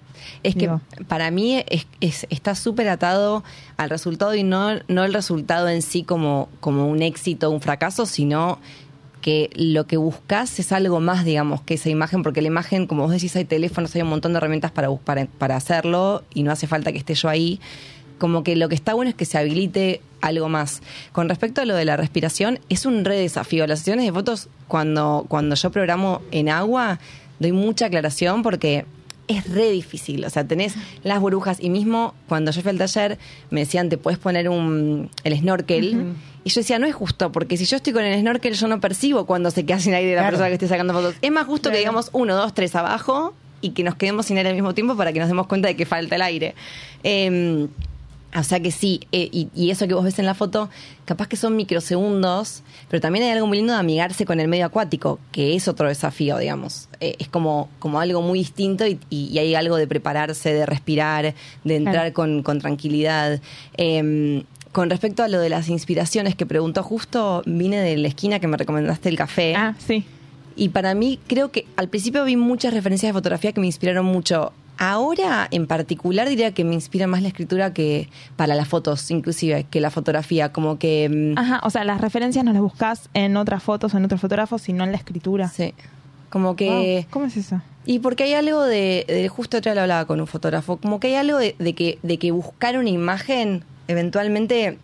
[0.44, 0.70] Es que
[1.08, 3.44] para mí es, es- está súper atado
[3.78, 8.06] al resultado y no, no el resultado en sí como, como un éxito un fracaso,
[8.06, 8.58] sino
[9.26, 13.02] que lo que buscas es algo más, digamos, que esa imagen, porque la imagen, como
[13.02, 16.52] vos decís, hay teléfonos, hay un montón de herramientas para, para, para hacerlo y no
[16.52, 17.60] hace falta que esté yo ahí.
[18.20, 20.84] Como que lo que está bueno es que se habilite algo más.
[21.12, 23.66] Con respecto a lo de la respiración, es un re desafío.
[23.66, 27.00] Las sesiones de fotos, cuando, cuando yo programo en agua,
[27.40, 28.86] doy mucha aclaración porque
[29.28, 30.24] es re difícil.
[30.26, 33.18] O sea, tenés las burbujas y mismo cuando yo fui al taller
[33.50, 36.14] me decían, te puedes poner un, el snorkel.
[36.44, 38.80] Y yo decía, no es justo, porque si yo estoy con el snorkel yo no
[38.80, 40.32] percibo cuando se queda sin aire la Claro.
[40.34, 41.16] persona que esté sacando fotos.
[41.22, 44.50] Es más justo que digamos uno, dos, tres abajo y que nos quedemos sin aire
[44.50, 46.54] al mismo tiempo para que nos demos cuenta de que falta el aire.
[47.04, 47.68] Eh,
[48.38, 50.70] o sea que sí, eh, y, y eso que vos ves en la foto,
[51.06, 54.66] capaz que son microsegundos, pero también hay algo muy lindo de amigarse con el medio
[54.66, 56.90] acuático, que es otro desafío, digamos.
[57.00, 60.66] Eh, es como, como algo muy distinto y, y- y hay algo de prepararse, de
[60.66, 61.34] respirar,
[61.64, 62.14] de entrar Claro.
[62.14, 63.40] con, con tranquilidad.
[63.78, 68.40] Eh, con respecto a lo de las inspiraciones que preguntó justo, vine de la esquina
[68.42, 69.56] que me recomendaste el café.
[69.56, 70.04] Ah, sí.
[70.58, 74.06] Y para mí, creo que al principio vi muchas referencias de fotografía que me inspiraron
[74.06, 74.52] mucho.
[74.78, 79.66] Ahora, en particular, diría que me inspira más la escritura que para las fotos, inclusive,
[79.70, 80.52] que la fotografía.
[80.52, 81.10] Como que...
[81.36, 84.20] mm, Ajá, o sea, las referencias no las buscas en otras fotos o en otros
[84.22, 85.48] fotógrafos, sino en la escritura.
[85.50, 85.74] Sí.
[86.30, 87.04] Como que...
[87.06, 87.62] Wow, ¿Cómo es eso?
[87.86, 91.08] Y porque hay algo de, de- justo otra lo hablaba con un fotógrafo, como que
[91.08, 94.78] hay algo de, de que, de que buscar una imagen eventualmente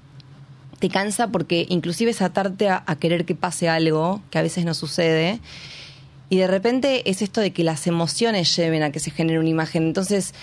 [0.79, 4.65] te cansa porque inclusive es atarte a, a querer que pase algo que a veces
[4.65, 5.39] no sucede.
[6.31, 9.49] Y de repente es esto de que las emociones lleven a que se genere una
[9.49, 9.83] imagen.
[9.83, 10.33] Entonces,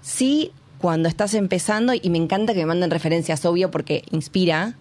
[0.00, 4.74] sí, cuando estás empezando, y me encanta que me manden referencias, obvio, porque inspira,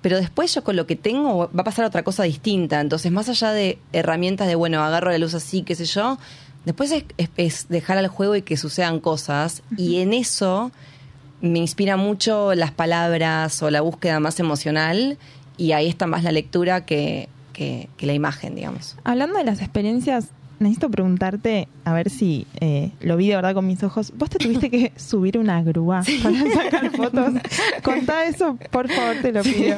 [0.00, 2.80] pero después yo con lo que tengo va a pasar otra cosa distinta.
[2.80, 6.18] Entonces, más allá de herramientas de, bueno, agarro la luz así, qué sé yo,
[6.64, 9.62] después es, es- es dejar al juego y que sucedan cosas.
[9.76, 10.72] Y en eso
[11.42, 15.18] me inspira mucho las palabras o la búsqueda más emocional
[15.58, 18.96] y ahí está más la lectura que, que- la imagen, digamos.
[19.04, 20.28] Hablando de las experiencias,
[20.58, 24.12] necesito preguntarte, a ver si eh, lo vi de verdad con mis ojos.
[24.16, 27.34] ¿Vos te tuviste que subir una grúa para sacar fotos?
[27.82, 29.76] Contá eso, por favor, te lo pido.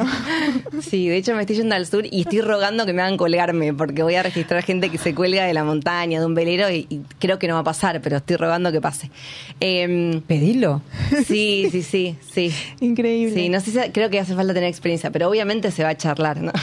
[0.80, 3.72] Sí, de hecho me estoy yendo al sur y estoy rogando que me hagan colgarme
[3.74, 6.86] porque voy a registrar gente que se cuelga de la montaña, de un velero y,
[6.88, 9.10] y creo que no va a pasar, pero estoy rogando que pase.
[9.60, 10.82] Em, Pedilo.
[11.26, 12.52] sí, sí, sí, sí.
[12.80, 13.34] Increíble.
[13.34, 15.96] Sí, no sé si creo que hace falta tener experiencia, pero obviamente se va a
[15.96, 16.52] charlar, ¿no?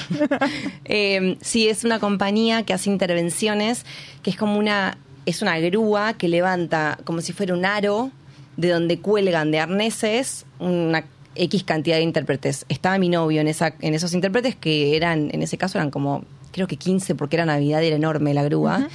[0.88, 3.86] Eh, sí, es una compañía que hace intervenciones,
[4.26, 4.97] que es como una,
[5.28, 8.09] es una grúa que levanta como si fuera un aro
[8.57, 11.03] de donde cuelgan de arneses una
[11.36, 12.65] X cantidad de intérpretes.
[12.69, 16.23] Estaba mi novio en esa, en esos intérpretes que eran, en ese caso eran como,
[16.51, 18.88] creo que 15 porque era Navidad y era enorme la grúa.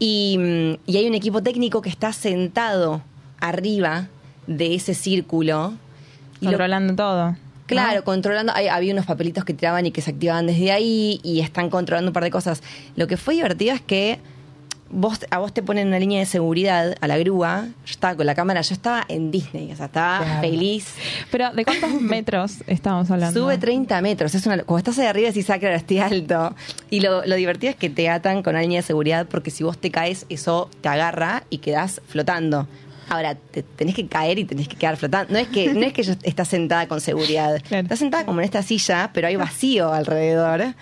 [0.00, 3.00] y, mm, y hay un equipo técnico que está sentado
[3.40, 4.08] arriba
[4.48, 5.74] de ese círculo.
[6.40, 7.36] Lo- Controlando todo.
[7.66, 8.52] Claro, controlando.
[8.54, 12.10] hay- había unos papelitos que tiraban y que se activaban desde ahí y están controlando
[12.10, 12.62] un par de cosas.
[12.96, 14.18] Lo que fue divertido es que
[14.94, 17.66] vos, a vos te ponen una línea de seguridad a la grúa.
[17.84, 20.40] Yo estaba con la cámara, yo estaba en Disney, o sea, estaba Claro.
[20.40, 20.94] feliz.
[21.30, 23.38] Pero, ¿de cuántos metros estamos hablando?
[23.38, 24.34] Sube 30 metros.
[24.34, 26.54] Es una, cuando estás ahí arriba decís, ah, claro, estoy alto.
[26.90, 29.64] Y lo, lo divertido es que te atan con una línea de seguridad porque si
[29.64, 32.66] vos te caes, eso te agarra y quedás flotando.
[33.10, 35.30] Ahora, te tenés que caer y tenés que quedar flotando.
[35.34, 37.56] No es que, no es que yo estás sentada con seguridad.
[37.70, 40.74] Estás sentada como en esta silla, pero hay vacío alrededor.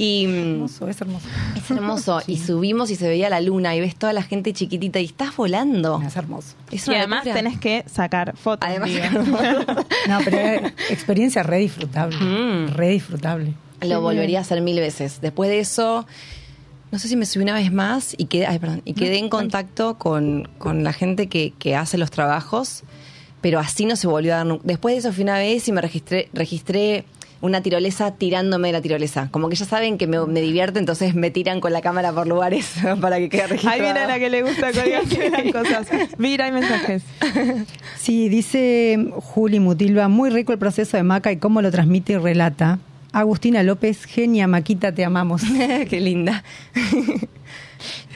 [0.00, 1.26] Y, hermoso, es hermoso.
[1.56, 2.22] Es hermoso.
[2.28, 5.36] Y subimos y se veía la luna y ves toda la gente chiquitita y estás
[5.36, 6.00] volando.
[6.06, 6.54] Es hermoso.
[6.70, 7.34] Es y además locura.
[7.34, 8.68] tenés que sacar fotos.
[8.68, 8.90] Además.
[10.08, 12.16] No, pero es experiencia re disfrutable.
[12.16, 12.74] Mm.
[12.74, 13.54] Re disfrutable.
[13.80, 15.20] Lo volvería a hacer mil veces.
[15.20, 16.06] Después de eso,
[16.92, 19.28] no sé si me subí una vez más y quedé, ay, perdón, y quedé en
[19.28, 22.84] contacto con, con la gente que, que hace los trabajos,
[23.40, 24.62] pero así no se volvió a dar nunca.
[24.64, 27.04] Después de eso fui una vez y me registré, registré
[27.40, 29.28] una tirolesa tirándome de la tirolesa.
[29.30, 32.26] Como que ya saben que me, me divierte, entonces me tiran con la cámara por
[32.26, 33.74] lugares para que quede registrado.
[33.74, 35.88] Ahí viene a la que le gusta colgarse las cosas.
[36.18, 37.02] Mira, hay mensajes.
[37.98, 42.16] Sí, dice Juli Mutilva, muy rico el proceso de Maca y cómo lo transmite y
[42.16, 42.78] relata.
[43.12, 45.42] Agustina López, genia, Maquita, te amamos.
[45.90, 46.44] Qué linda.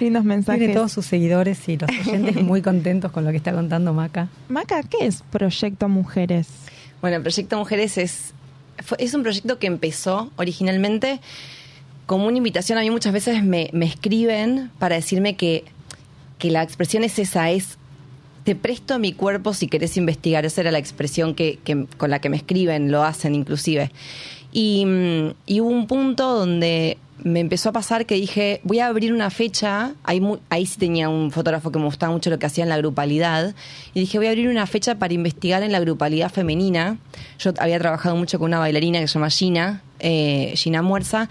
[0.01, 0.59] Lindos mensajes.
[0.59, 4.29] Tiene todos sus seguidores y los oyentes muy contentos con lo que está contando Maca.
[4.49, 6.49] Maca, ¿qué es Proyecto Mujeres?
[7.01, 8.33] Bueno, Proyecto Mujeres es,
[8.99, 11.20] es un proyecto que empezó originalmente
[12.07, 12.78] como una invitación.
[12.78, 15.64] A mí muchas veces me, me escriben para decirme que,
[16.39, 17.78] que la expresión es esa, es
[18.45, 20.45] te presto mi cuerpo si querés investigar.
[20.45, 21.59] Esa era la expresión que-
[21.97, 23.91] con la que me escriben, lo hacen inclusive.
[24.53, 28.87] Y, mm, y hubo un punto donde me empezó a pasar que dije, voy a
[28.87, 32.47] abrir una fecha, ahí, ahí sí tenía un fotógrafo que me gustaba mucho lo que
[32.47, 33.55] hacía en la grupalidad,
[33.95, 36.99] y dije, voy a abrir una fecha para investigar en la grupalidad femenina.
[37.39, 41.29] Yo había trabajado mucho con una bailarina que se llama Gina, eh, Gina Muerza,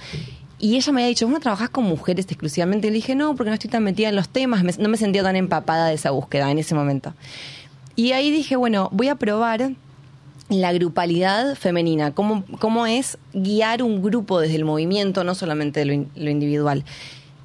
[0.59, 2.87] y ella me había dicho, ¿vos no trabajás con mujeres exclusivamente?
[2.87, 5.23] Y le dije, no, porque no estoy tan metida en los temas, no me sentía
[5.23, 7.15] tan empapada de esa búsqueda en ese momento.
[7.95, 9.71] Y ahí dije, bueno, voy a probar
[10.51, 15.93] la grupalidad femenina, cómo, cómo es guiar un grupo desde el movimiento, no solamente lo,
[15.93, 16.83] in- lo individual.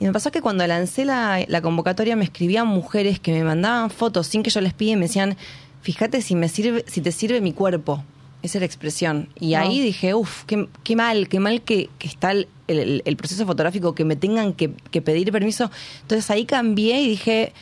[0.00, 3.88] Y me pasó que cuando lancé la, la convocatoria me escribían mujeres que me mandaban
[3.90, 5.36] fotos sin que yo les pida y me decían,
[5.82, 8.04] fíjate si me sirve, si te sirve mi cuerpo.
[8.42, 9.28] Esa es la expresión.
[9.40, 13.16] Y ahí dije, uff, qué, qué mal, qué mal que, que está el, el- el
[13.16, 15.70] proceso fotográfico, que me tengan que, que pedir permiso.
[16.02, 17.52] Entonces ahí cambié y dije,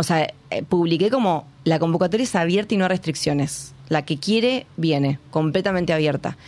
[0.00, 3.74] o sea, eh, publiqué como la convocatoria es abierta y no hay restricciones.
[3.90, 6.38] La que quiere, viene, completamente abierta.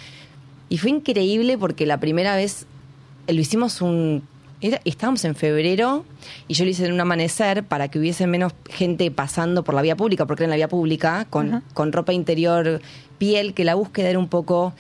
[0.71, 2.65] Y fue increíble porque la primera vez
[3.27, 4.23] eh, lo hicimos un...
[4.63, 6.07] Era, estábamos en febrero
[6.49, 9.83] y yo lo hice en un amanecer para que hubiese menos gente pasando por la
[9.83, 12.81] vía pública, porque era en la vía pública, con, con ropa interior,
[13.19, 14.73] piel, que la búsqueda era un poco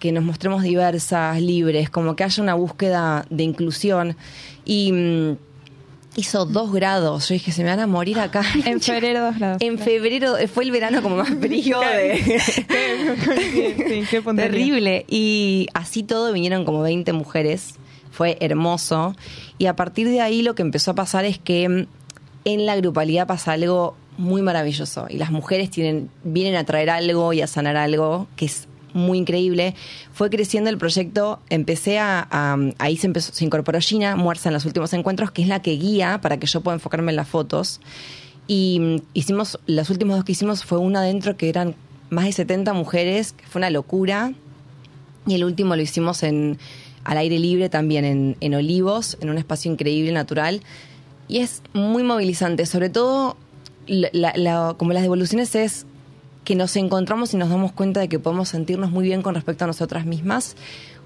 [0.00, 4.16] que nos mostremos diversas, libres, como que haya una búsqueda de inclusión.
[4.64, 5.36] Y mm,
[6.16, 7.28] hizo dos grados.
[7.28, 8.42] Yo dije, se me van a morir acá.
[8.64, 9.58] En febrero, dos grados.
[9.60, 12.40] En febrero eh, fue el verano como más frío de...
[14.10, 14.18] sí.
[14.36, 15.04] Terrible.
[15.08, 17.74] Y así todo vinieron como 20 mujeres.
[18.10, 19.14] Fue hermoso.
[19.58, 21.86] Y a partir de ahí lo que empezó a pasar es que mm,
[22.46, 25.06] en la grupalidad pasa algo muy maravilloso.
[25.10, 29.18] Y las mujeres tienen, vienen a traer algo y a sanar algo que es muy
[29.18, 29.74] increíble.
[30.12, 34.64] Fue creciendo el proyecto, empecé a, ahí se empezó, se incorporó Gina Muerza en los
[34.64, 37.80] últimos encuentros, que es la que guía para que yo pueda enfocarme en las fotos.
[38.46, 41.74] Y mm, hicimos, los últimos dos que hicimos fue una adentro que eran
[42.10, 44.32] más de 70 mujeres, que fue una locura.
[45.26, 46.58] Y el último lo hicimos en
[47.04, 50.60] al aire libre también, en, en Olivos, en un espacio increíble, natural.
[51.28, 53.36] Y es muy movilizante, sobre todo
[54.76, 55.86] como las devoluciones es
[56.46, 59.64] que nos encontramos y nos damos cuenta de que podemos sentirnos muy bien con respecto
[59.64, 60.54] a nosotras mismas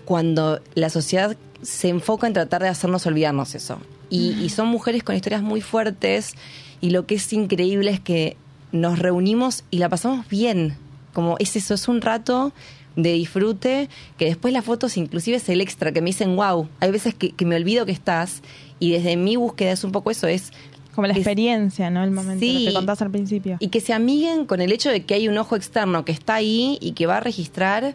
[0.05, 3.79] cuando la sociedad se enfoca en tratar de hacernos olvidarnos eso.
[4.11, 6.35] Y, son mujeres con historias muy fuertes
[6.81, 8.37] y lo que es increíble es que
[8.71, 10.77] nos reunimos y la pasamos bien.
[11.15, 12.53] Como es eso, es un rato
[12.97, 13.89] de disfrute,
[14.19, 17.31] que después las fotos inclusive es el extra, que me dicen, wow, hay veces que,
[17.31, 18.43] que me olvido que estás
[18.79, 20.53] y desde mi búsqueda es un poco eso, es
[20.95, 22.03] Como la experiencia, ¿no?
[22.05, 22.67] El momento Sí.
[22.67, 23.57] que contás al principio.
[23.61, 26.35] y que se amiguen con el hecho de que hay un ojo externo que está
[26.35, 27.95] ahí y que va a registrar.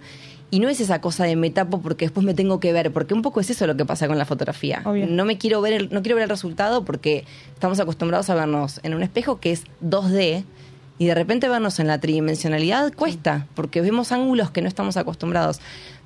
[0.52, 3.14] Y no es esa cosa de me tapo porque después me tengo que ver, porque
[3.14, 4.82] un poco es eso lo que pasa con la fotografía.
[4.86, 5.08] Obvio.
[5.08, 8.80] No me quiero ver, el, no quiero ver el resultado porque estamos acostumbrados a vernos
[8.84, 10.44] en un espejo que es 2D
[10.98, 15.60] y de repente vernos en la tridimensionalidad cuesta, porque vemos ángulos que no estamos acostumbrados.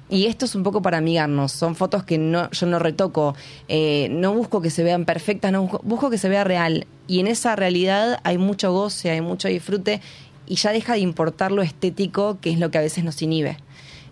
[0.10, 1.51] Y esto es un poco para amigarnos.
[1.51, 3.36] Son fotos que no, yo no retoco.
[3.68, 6.88] eh, no busco que se vean perfectas, no busco, busco que se vea real.
[7.07, 10.01] Y en esa realidad hay mucho goce, hay mucho disfrute
[10.47, 13.57] y ya deja de importar lo estético, que es lo que a veces nos inhibe.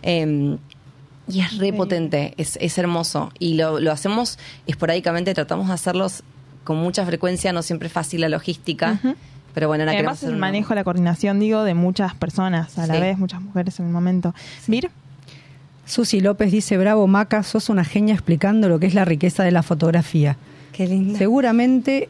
[0.03, 0.57] Eh,
[1.29, 3.31] y es re potente, es, es hermoso.
[3.39, 4.37] Y lo, lo hacemos
[4.67, 6.23] esporádicamente, tratamos de hacerlos
[6.63, 8.99] con mucha frecuencia, no siempre es fácil la logística.
[9.53, 13.01] Pero bueno, Además, el manejo, la coordinación, digo, de muchas personas a la Sí.
[13.01, 14.35] vez, muchas mujeres en el momento.
[14.67, 14.91] Vir,
[15.87, 19.51] Susi López dice, bravo Maca, sos una genia explicando lo que es la riqueza de
[19.51, 20.37] la fotografía.
[20.73, 21.17] Qué linda.
[21.17, 22.09] Seguramente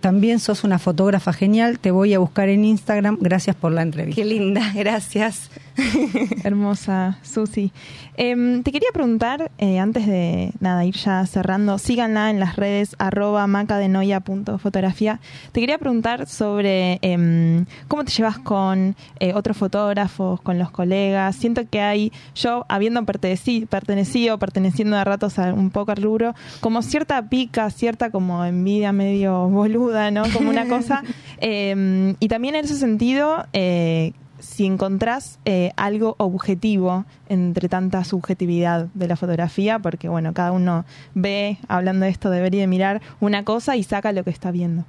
[0.00, 4.20] también sos una fotógrafa genial, te voy a buscar en Instagram, gracias por la entrevista.
[4.20, 5.50] Qué linda, gracias.
[6.44, 7.72] hermosa Susi.
[8.16, 12.94] Em, te quería preguntar, eh, antes de nada, ir ya cerrando, síganla en las redes
[12.98, 15.20] arroba macadenoia.fotografía.
[15.52, 21.36] Te quería preguntar sobre em, cómo te llevas con eh, otros fotógrafos, con los colegas.
[21.36, 26.34] Siento que hay, yo habiendo perteneci- pertenecido, perteneciendo de ratos a un poco al rubro,
[26.60, 30.22] como cierta pica, cierta como envidia medio boluda, ¿no?
[30.32, 31.02] Como una cosa.
[31.44, 34.12] Em, y también en ese sentido, eh,
[34.42, 40.84] si encontrás eh, algo objetivo entre tanta subjetividad de la fotografía, porque bueno, cada uno
[41.14, 44.84] ve, hablando de esto, debería mirar una cosa y saca lo que está viendo.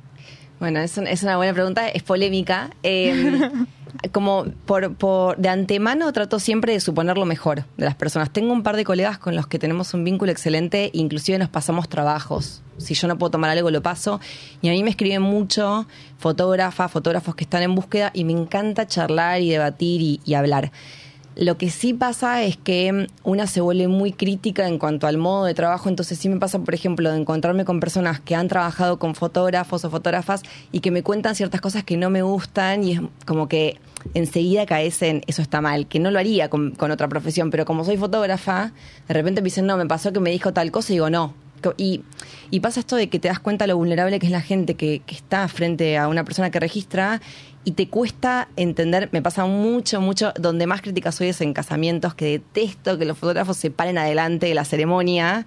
[0.59, 2.69] Bueno, es, un- es una buena pregunta, es polémica.
[2.83, 3.49] Eh,
[4.11, 8.29] como por, de antemano trato siempre de suponer lo mejor de las personas.
[8.31, 11.87] Tengo un par de colegas con los que tenemos un vínculo excelente, inclusive nos pasamos
[11.87, 12.61] trabajos.
[12.77, 14.19] Si yo no puedo tomar algo, lo paso.
[14.61, 15.85] Y a mí me escriben mucho
[16.17, 20.71] fotógrafas, fotógrafos que están en búsqueda y me encanta charlar y debatir y, y hablar.
[21.35, 25.45] Lo que sí pasa es que una se vuelve muy crítica en cuanto al modo
[25.45, 28.99] de trabajo, entonces sí me pasa, por ejemplo, de encontrarme con personas que han trabajado
[28.99, 32.91] con fotógrafos o fotógrafas y que me cuentan ciertas cosas que no me gustan y
[32.93, 33.79] es como que
[34.13, 37.65] enseguida caes en eso está mal, que no lo haría con, con otra profesión, pero
[37.65, 38.71] como soy fotógrafa,
[39.07, 41.33] de repente me dicen, no, me pasó que me dijo tal cosa y digo, no.
[41.77, 42.01] Y,
[42.51, 45.01] y pasa esto de que te das cuenta lo vulnerable que es la gente que,
[45.05, 47.21] que está frente a una persona que registra
[47.65, 52.13] y te cuesta entender, me pasa mucho, mucho, donde más crítica soy es en casamientos,
[52.13, 55.45] que detesto que los fotógrafos se paren adelante de la ceremonia.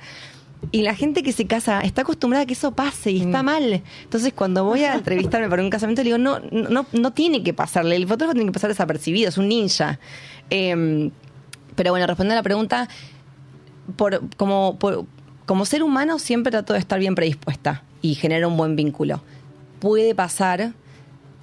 [0.73, 3.83] Y la gente que se casa está acostumbrada a que eso pase y está mal.
[4.03, 7.53] Entonces, cuando voy a entrevistarme para un casamiento, le digo, no, no, no tiene que
[7.55, 7.95] pasarle.
[7.97, 10.01] El fotógrafo tiene que pasar desapercibido, es un ninja.
[10.51, 11.11] Em,
[11.77, 12.89] pero bueno, respondiendo a la pregunta,
[13.97, 15.05] por, como, por-
[15.45, 19.23] como ser humano siempre trato de estar bien predispuesta y generar un buen vínculo.
[19.79, 20.73] Puede pasar,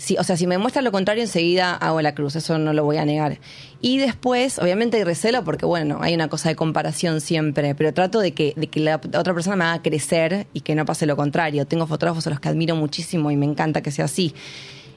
[0.04, 2.84] si, o sea, si me muestra lo contrario, enseguida hago la cruz, eso no lo
[2.84, 3.40] voy a negar.
[3.80, 8.20] Y después, obviamente hay recelo porque, bueno, hay una cosa de comparación siempre, pero trato
[8.20, 11.16] de que, de que la otra persona me haga crecer y que no pase lo
[11.16, 11.66] contrario.
[11.66, 14.36] Tengo fotógrafos a los que admiro muchísimo y me encanta que sea así.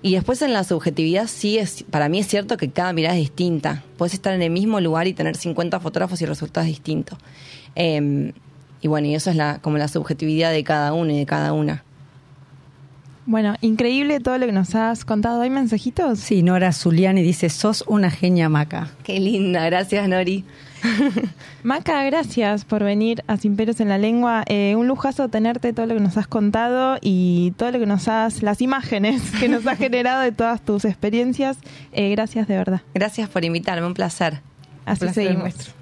[0.02, 3.20] Y después en la subjetividad sí es, para mí es cierto que cada mirada es
[3.20, 3.84] distinta.
[3.98, 7.16] Puedes estar en el mismo lugar y tener 50 fotógrafos y el resultado es distinto.
[7.76, 8.32] Eh,
[8.80, 11.52] y bueno, y eso es la, como la subjetividad de cada uno y de cada
[11.52, 11.84] una.
[13.26, 15.42] Bueno, increíble todo lo que nos has contado.
[15.42, 16.20] ¿Hay mensajitos?
[16.20, 18.88] Sí, Nora Zuliani dice, sos una genia maca.
[19.02, 20.44] Qué linda, gracias Nori.
[21.64, 24.44] Maca, gracias por venir a Sin Peros en la Lengua.
[24.46, 28.06] Eh, un lujazo tenerte todo lo que nos has contado y todo lo que nos
[28.06, 31.56] has, las imágenes que nos has generado de todas tus experiencias.
[31.92, 32.82] Eh, gracias de verdad.
[32.94, 34.40] Gracias por invitarme, un placer.
[34.84, 35.42] Así Placer seguimos.
[35.42, 35.72] nuestro.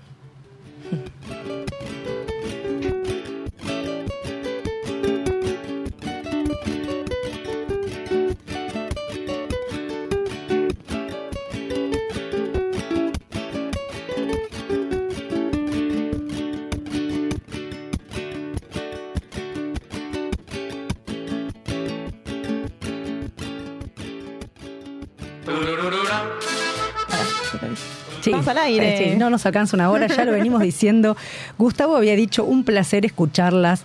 [28.45, 28.99] Estamos al aire.
[29.13, 31.17] sí, no nos alcanza una hora, ya lo venimos diciendo.
[31.59, 33.85] Gustavo había dicho, un placer escucharlas.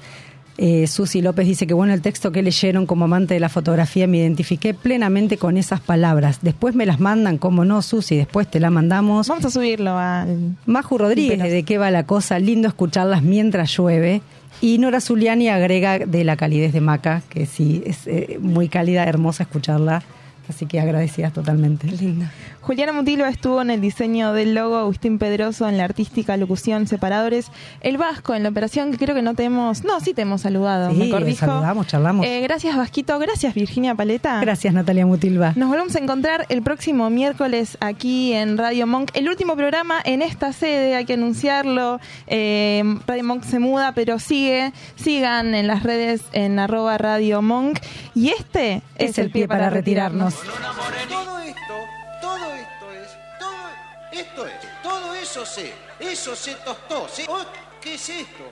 [0.61, 4.07] Eh, Susi López dice que bueno el texto que leyeron como amante de la fotografía
[4.07, 6.39] me identifiqué plenamente con esas palabras.
[6.41, 9.29] Después me las mandan, como no, Susi, después te la mandamos.
[9.29, 10.57] Vamos a subirlo al...
[10.65, 11.41] Maju Rodríguez.
[11.41, 12.39] ¿de qué va la cosa?
[12.39, 14.21] Lindo escucharlas mientras llueve.
[14.59, 19.05] Y Nora Zuliani agrega de la calidez de Maca, que sí, es eh, muy cálida,
[19.05, 20.03] hermosa escucharla.
[20.49, 21.87] Así que agradecidas totalmente.
[21.87, 22.31] Linda.
[22.69, 27.47] Juliana Mutilva estuvo en el diseño del logo, Agustín Pedroso en la artística, locución, separadores,
[27.81, 30.41] el Vasco en la operación, que creo que no te hemos, no, sí te hemos
[30.41, 32.27] saludado, Sí, me saludamos, charlamos.
[32.27, 34.39] Eh, gracias Vasquito, gracias Virginia Paleta.
[34.41, 35.53] Gracias, Natalia Mutilva.
[35.55, 39.09] Nos volvemos a encontrar el próximo miércoles aquí en Radio Monk.
[39.15, 41.99] El último programa en esta sede, hay que anunciarlo.
[42.27, 44.73] Eh, Radio Monk se muda, pero sigue.
[44.95, 47.79] Sigan en las redes en arroba Radio Monk.
[48.13, 50.35] Y este Es el pie para retirarnos.
[50.35, 51.98] Todo esto,
[52.39, 53.09] todo esto es,
[53.39, 53.69] todo
[54.11, 57.07] esto es, todo eso se, eso se tostó.
[57.07, 57.45] se- oh,
[57.81, 58.51] ¿Qué es esto?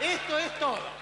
[0.00, 0.97] Esto es todo.